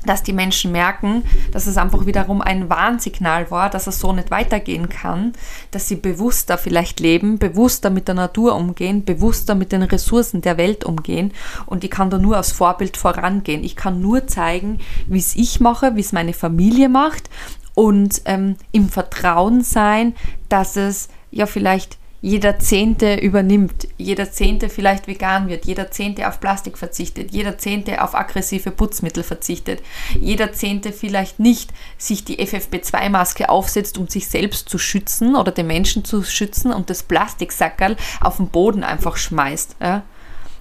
dass 0.05 0.23
die 0.23 0.33
Menschen 0.33 0.73
merken, 0.73 1.25
dass 1.53 1.67
es 1.67 1.77
einfach 1.77 2.07
wiederum 2.07 2.41
ein 2.41 2.71
Warnsignal 2.71 3.51
war, 3.51 3.71
dass 3.71 3.87
es 3.87 4.01
so 4.01 4.13
nicht 4.13 4.31
weitergehen 4.31 4.89
kann, 4.89 5.33
dass 5.71 5.89
sie 5.89 5.97
bewusster 5.97 6.59
vielleicht 6.59 7.01
leben, 7.01 7.39
bewusster 7.39 7.91
mit 7.91 8.09
der 8.09 8.15
Natur 8.15 8.55
umgehen, 8.55 9.05
bewusster 9.05 9.55
mit 9.55 9.73
den 9.73 9.83
Ressourcen 9.83 10.41
der 10.41 10.57
Welt 10.57 10.85
umgehen 10.85 11.33
und 11.67 11.85
ich 11.85 11.91
kann 11.91 12.11
da 12.11 12.19
nur 12.19 12.37
als 12.37 12.53
Vorbild 12.53 12.97
vorangehen. 12.97 13.65
Ich 13.65 13.77
kann 13.77 14.01
nur 14.01 14.27
zeigen, 14.27 14.79
wie 15.07 15.19
es 15.19 15.37
ich 15.37 15.61
mache, 15.61 15.97
wie 15.97 16.01
es 16.01 16.13
meine 16.13 16.33
Familie 16.33 16.89
macht 16.89 17.29
und 17.75 18.23
ähm, 18.25 18.57
im 18.73 18.89
Vertrauen 18.89 19.63
sein, 19.63 20.15
dass 20.49 20.77
es 20.77 21.09
ja 21.31 21.47
vielleicht 21.47 22.00
jeder 22.23 22.59
Zehnte 22.59 23.15
übernimmt, 23.15 23.89
jeder 23.97 24.31
Zehnte 24.31 24.69
vielleicht 24.69 25.07
vegan 25.07 25.49
wird, 25.49 25.65
jeder 25.65 25.91
Zehnte 25.91 26.29
auf 26.29 26.39
Plastik 26.39 26.77
verzichtet, 26.77 27.31
jeder 27.33 27.57
Zehnte 27.57 28.03
auf 28.05 28.15
aggressive 28.15 28.71
Putzmittel 28.71 29.23
verzichtet, 29.23 29.83
jeder 30.19 30.53
Zehnte 30.53 30.93
vielleicht 30.93 31.41
nicht 31.41 31.71
sich 31.97 32.25
die 32.25 32.39
FFP2-Maske 32.39 33.49
aufsetzt, 33.49 33.97
um 33.97 34.09
sich 34.09 34.29
selbst 34.29 34.69
zu 34.69 34.77
schützen 34.77 35.35
oder 35.35 35.51
den 35.51 35.67
Menschen 35.67 36.05
zu 36.05 36.23
schützen 36.23 36.73
und 36.73 36.91
das 36.91 37.03
Plastiksackerl 37.03 37.97
auf 38.21 38.37
den 38.37 38.49
Boden 38.49 38.85
einfach 38.85 39.17
schmeißt. 39.17 39.77
Ja? 39.81 40.03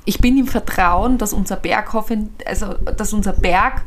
Ich 0.06 0.20
bin 0.20 0.38
im 0.38 0.48
Vertrauen, 0.48 1.18
dass 1.18 1.34
unser 1.34 1.58
Berg, 1.58 1.94
also 2.46 2.74
dass 2.74 3.12
unser 3.12 3.34
Berg 3.34 3.84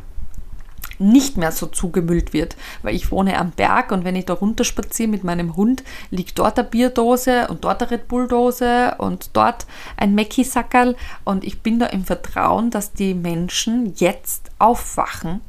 nicht 1.03 1.37
mehr 1.37 1.53
so 1.53 1.67
zugemüllt 1.67 2.33
wird, 2.33 2.57
weil 2.83 2.95
ich 2.95 3.11
wohne 3.11 3.39
am 3.39 3.51
Berg 3.51 3.93
und 3.93 4.05
wenn 4.05 4.17
ich 4.17 4.27
da 4.27 4.35
runter 4.35 4.65
spaziere 4.65 5.09
mit 5.09 5.25
meinem 5.25 5.57
Hund, 5.57 5.83
liegt 6.11 6.39
dort 6.39 6.59
eine 6.59 6.69
Bierdose 6.69 7.49
und 7.49 7.65
dort 7.65 7.83
eine 7.83 7.91
Red 7.91 8.09
Bull 8.09 8.29
Dose 8.29 8.95
und 8.99 9.31
dort 9.35 9.67
ein 9.97 10.15
Mackie 10.15 10.45
Sackerl 10.45 10.97
und 11.25 11.45
ich 11.45 11.61
bin 11.61 11.79
da 11.79 11.87
im 11.87 12.05
Vertrauen, 12.05 12.71
dass 12.71 12.93
die 12.93 13.15
Menschen 13.15 13.95
jetzt 13.97 14.51
aufwachen, 14.59 15.41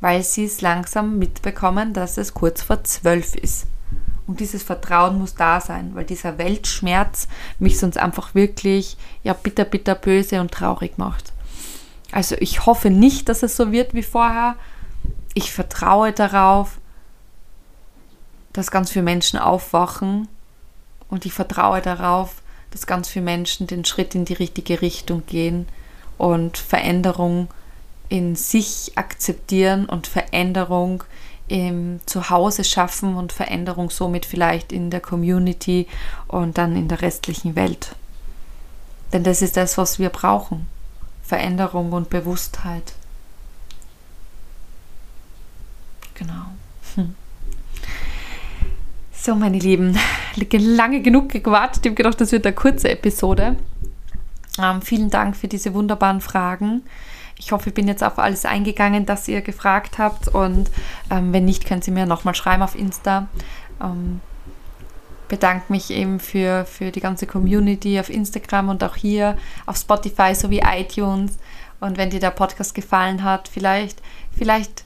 weil 0.00 0.22
sie 0.22 0.44
es 0.44 0.60
langsam 0.60 1.18
mitbekommen, 1.18 1.92
dass 1.92 2.18
es 2.18 2.34
kurz 2.34 2.62
vor 2.62 2.84
zwölf 2.84 3.34
ist. 3.34 3.66
Und 4.26 4.40
dieses 4.40 4.62
Vertrauen 4.62 5.18
muss 5.18 5.34
da 5.34 5.60
sein, 5.60 5.94
weil 5.94 6.04
dieser 6.04 6.36
Weltschmerz 6.38 7.28
mich 7.58 7.78
sonst 7.78 7.96
einfach 7.96 8.34
wirklich 8.34 8.96
ja 9.22 9.32
bitter, 9.34 9.64
bitter 9.64 9.94
böse 9.94 10.40
und 10.40 10.50
traurig 10.50 10.98
macht. 10.98 11.32
Also 12.12 12.36
ich 12.40 12.66
hoffe 12.66 12.90
nicht, 12.90 13.28
dass 13.28 13.42
es 13.42 13.56
so 13.56 13.72
wird 13.72 13.94
wie 13.94 14.02
vorher, 14.02 14.56
ich 15.36 15.52
vertraue 15.52 16.12
darauf, 16.12 16.78
dass 18.54 18.70
ganz 18.70 18.90
viele 18.90 19.02
Menschen 19.02 19.38
aufwachen 19.38 20.28
und 21.10 21.26
ich 21.26 21.34
vertraue 21.34 21.82
darauf, 21.82 22.36
dass 22.70 22.86
ganz 22.86 23.10
viele 23.10 23.26
Menschen 23.26 23.66
den 23.66 23.84
Schritt 23.84 24.14
in 24.14 24.24
die 24.24 24.32
richtige 24.32 24.80
Richtung 24.80 25.24
gehen 25.26 25.68
und 26.16 26.56
Veränderung 26.56 27.48
in 28.08 28.34
sich 28.34 28.92
akzeptieren 28.94 29.84
und 29.84 30.06
Veränderung 30.06 31.04
im 31.48 32.00
Zuhause 32.06 32.64
schaffen 32.64 33.14
und 33.14 33.30
Veränderung 33.30 33.90
somit 33.90 34.24
vielleicht 34.24 34.72
in 34.72 34.88
der 34.88 35.00
Community 35.00 35.86
und 36.28 36.56
dann 36.56 36.76
in 36.76 36.88
der 36.88 37.02
restlichen 37.02 37.56
Welt. 37.56 37.94
Denn 39.12 39.22
das 39.22 39.42
ist 39.42 39.58
das, 39.58 39.76
was 39.76 39.98
wir 39.98 40.08
brauchen. 40.08 40.66
Veränderung 41.22 41.92
und 41.92 42.08
Bewusstheit. 42.08 42.94
Genau. 46.18 46.46
Hm. 46.94 47.14
So, 49.12 49.34
meine 49.34 49.58
Lieben, 49.58 49.98
lange 50.52 51.02
genug 51.02 51.30
gewartet. 51.30 51.84
Ich 51.84 51.90
habe 51.90 51.96
gedacht, 51.96 52.20
das 52.20 52.32
wird 52.32 52.46
eine 52.46 52.54
kurze 52.54 52.90
Episode. 52.90 53.56
Ähm, 54.58 54.82
vielen 54.82 55.10
Dank 55.10 55.36
für 55.36 55.48
diese 55.48 55.74
wunderbaren 55.74 56.20
Fragen. 56.20 56.82
Ich 57.38 57.52
hoffe, 57.52 57.68
ich 57.68 57.74
bin 57.74 57.88
jetzt 57.88 58.02
auf 58.02 58.18
alles 58.18 58.46
eingegangen, 58.46 59.04
das 59.04 59.28
ihr 59.28 59.42
gefragt 59.42 59.98
habt. 59.98 60.28
Und 60.28 60.70
ähm, 61.10 61.32
wenn 61.32 61.44
nicht, 61.44 61.66
könnt 61.66 61.86
ihr 61.86 61.92
mir 61.92 62.06
nochmal 62.06 62.34
schreiben 62.34 62.62
auf 62.62 62.74
Insta. 62.74 63.28
Ähm, 63.82 64.20
bedanke 65.28 65.70
mich 65.72 65.90
eben 65.90 66.20
für, 66.20 66.64
für 66.64 66.90
die 66.90 67.00
ganze 67.00 67.26
Community 67.26 67.98
auf 68.00 68.08
Instagram 68.08 68.68
und 68.70 68.84
auch 68.84 68.96
hier 68.96 69.36
auf 69.66 69.76
Spotify 69.76 70.34
sowie 70.34 70.62
iTunes. 70.64 71.36
Und 71.80 71.98
wenn 71.98 72.10
dir 72.10 72.20
der 72.20 72.30
Podcast 72.30 72.74
gefallen 72.74 73.22
hat, 73.22 73.48
vielleicht, 73.48 74.00
vielleicht 74.36 74.85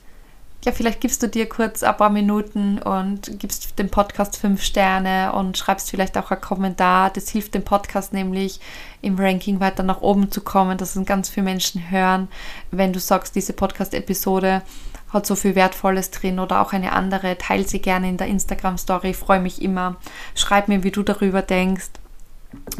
ja, 0.63 0.71
vielleicht 0.71 1.01
gibst 1.01 1.23
du 1.23 1.27
dir 1.27 1.49
kurz 1.49 1.81
ein 1.81 1.97
paar 1.97 2.11
Minuten 2.11 2.77
und 2.77 3.39
gibst 3.39 3.79
dem 3.79 3.89
Podcast 3.89 4.37
fünf 4.37 4.61
Sterne 4.63 5.33
und 5.33 5.57
schreibst 5.57 5.89
vielleicht 5.89 6.17
auch 6.17 6.29
einen 6.29 6.41
Kommentar. 6.41 7.09
Das 7.09 7.29
hilft 7.29 7.55
dem 7.55 7.63
Podcast 7.63 8.13
nämlich 8.13 8.59
im 9.01 9.17
Ranking 9.17 9.59
weiter 9.59 9.81
nach 9.81 10.01
oben 10.01 10.31
zu 10.31 10.41
kommen, 10.41 10.77
dass 10.77 10.95
es 10.95 11.05
ganz 11.05 11.29
viele 11.29 11.45
Menschen 11.45 11.89
hören, 11.89 12.27
wenn 12.69 12.93
du 12.93 12.99
sagst, 12.99 13.35
diese 13.35 13.53
Podcast-Episode 13.53 14.61
hat 15.09 15.25
so 15.25 15.35
viel 15.35 15.55
Wertvolles 15.55 16.11
drin 16.11 16.39
oder 16.39 16.61
auch 16.61 16.73
eine 16.73 16.93
andere. 16.93 17.37
Teil 17.37 17.67
sie 17.67 17.81
gerne 17.81 18.07
in 18.07 18.17
der 18.17 18.27
Instagram-Story. 18.27 19.13
Freue 19.13 19.41
mich 19.41 19.61
immer. 19.61 19.97
Schreib 20.35 20.67
mir, 20.67 20.83
wie 20.83 20.91
du 20.91 21.01
darüber 21.03 21.41
denkst. 21.41 21.89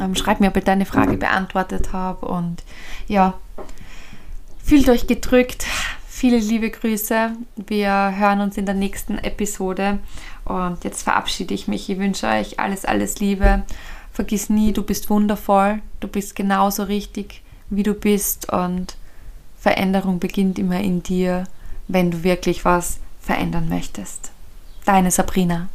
Ähm, 0.00 0.14
schreib 0.14 0.40
mir, 0.40 0.48
ob 0.48 0.56
ich 0.56 0.64
deine 0.64 0.86
Frage 0.86 1.16
beantwortet 1.16 1.92
habe. 1.92 2.26
Und 2.26 2.62
ja, 3.06 3.34
fühlt 4.64 4.88
euch 4.88 5.06
gedrückt. 5.06 5.66
Viele 6.22 6.38
liebe 6.38 6.70
Grüße. 6.70 7.32
Wir 7.56 8.16
hören 8.16 8.42
uns 8.42 8.56
in 8.56 8.64
der 8.64 8.76
nächsten 8.76 9.18
Episode. 9.18 9.98
Und 10.44 10.84
jetzt 10.84 11.02
verabschiede 11.02 11.52
ich 11.52 11.66
mich. 11.66 11.90
Ich 11.90 11.98
wünsche 11.98 12.28
euch 12.28 12.60
alles, 12.60 12.84
alles 12.84 13.18
Liebe. 13.18 13.64
Vergiss 14.12 14.48
nie, 14.48 14.72
du 14.72 14.84
bist 14.84 15.10
wundervoll. 15.10 15.82
Du 15.98 16.06
bist 16.06 16.36
genauso 16.36 16.84
richtig, 16.84 17.42
wie 17.70 17.82
du 17.82 17.94
bist. 17.94 18.52
Und 18.52 18.96
Veränderung 19.58 20.20
beginnt 20.20 20.60
immer 20.60 20.78
in 20.78 21.02
dir, 21.02 21.48
wenn 21.88 22.12
du 22.12 22.22
wirklich 22.22 22.64
was 22.64 23.00
verändern 23.20 23.68
möchtest. 23.68 24.30
Deine 24.84 25.10
Sabrina. 25.10 25.70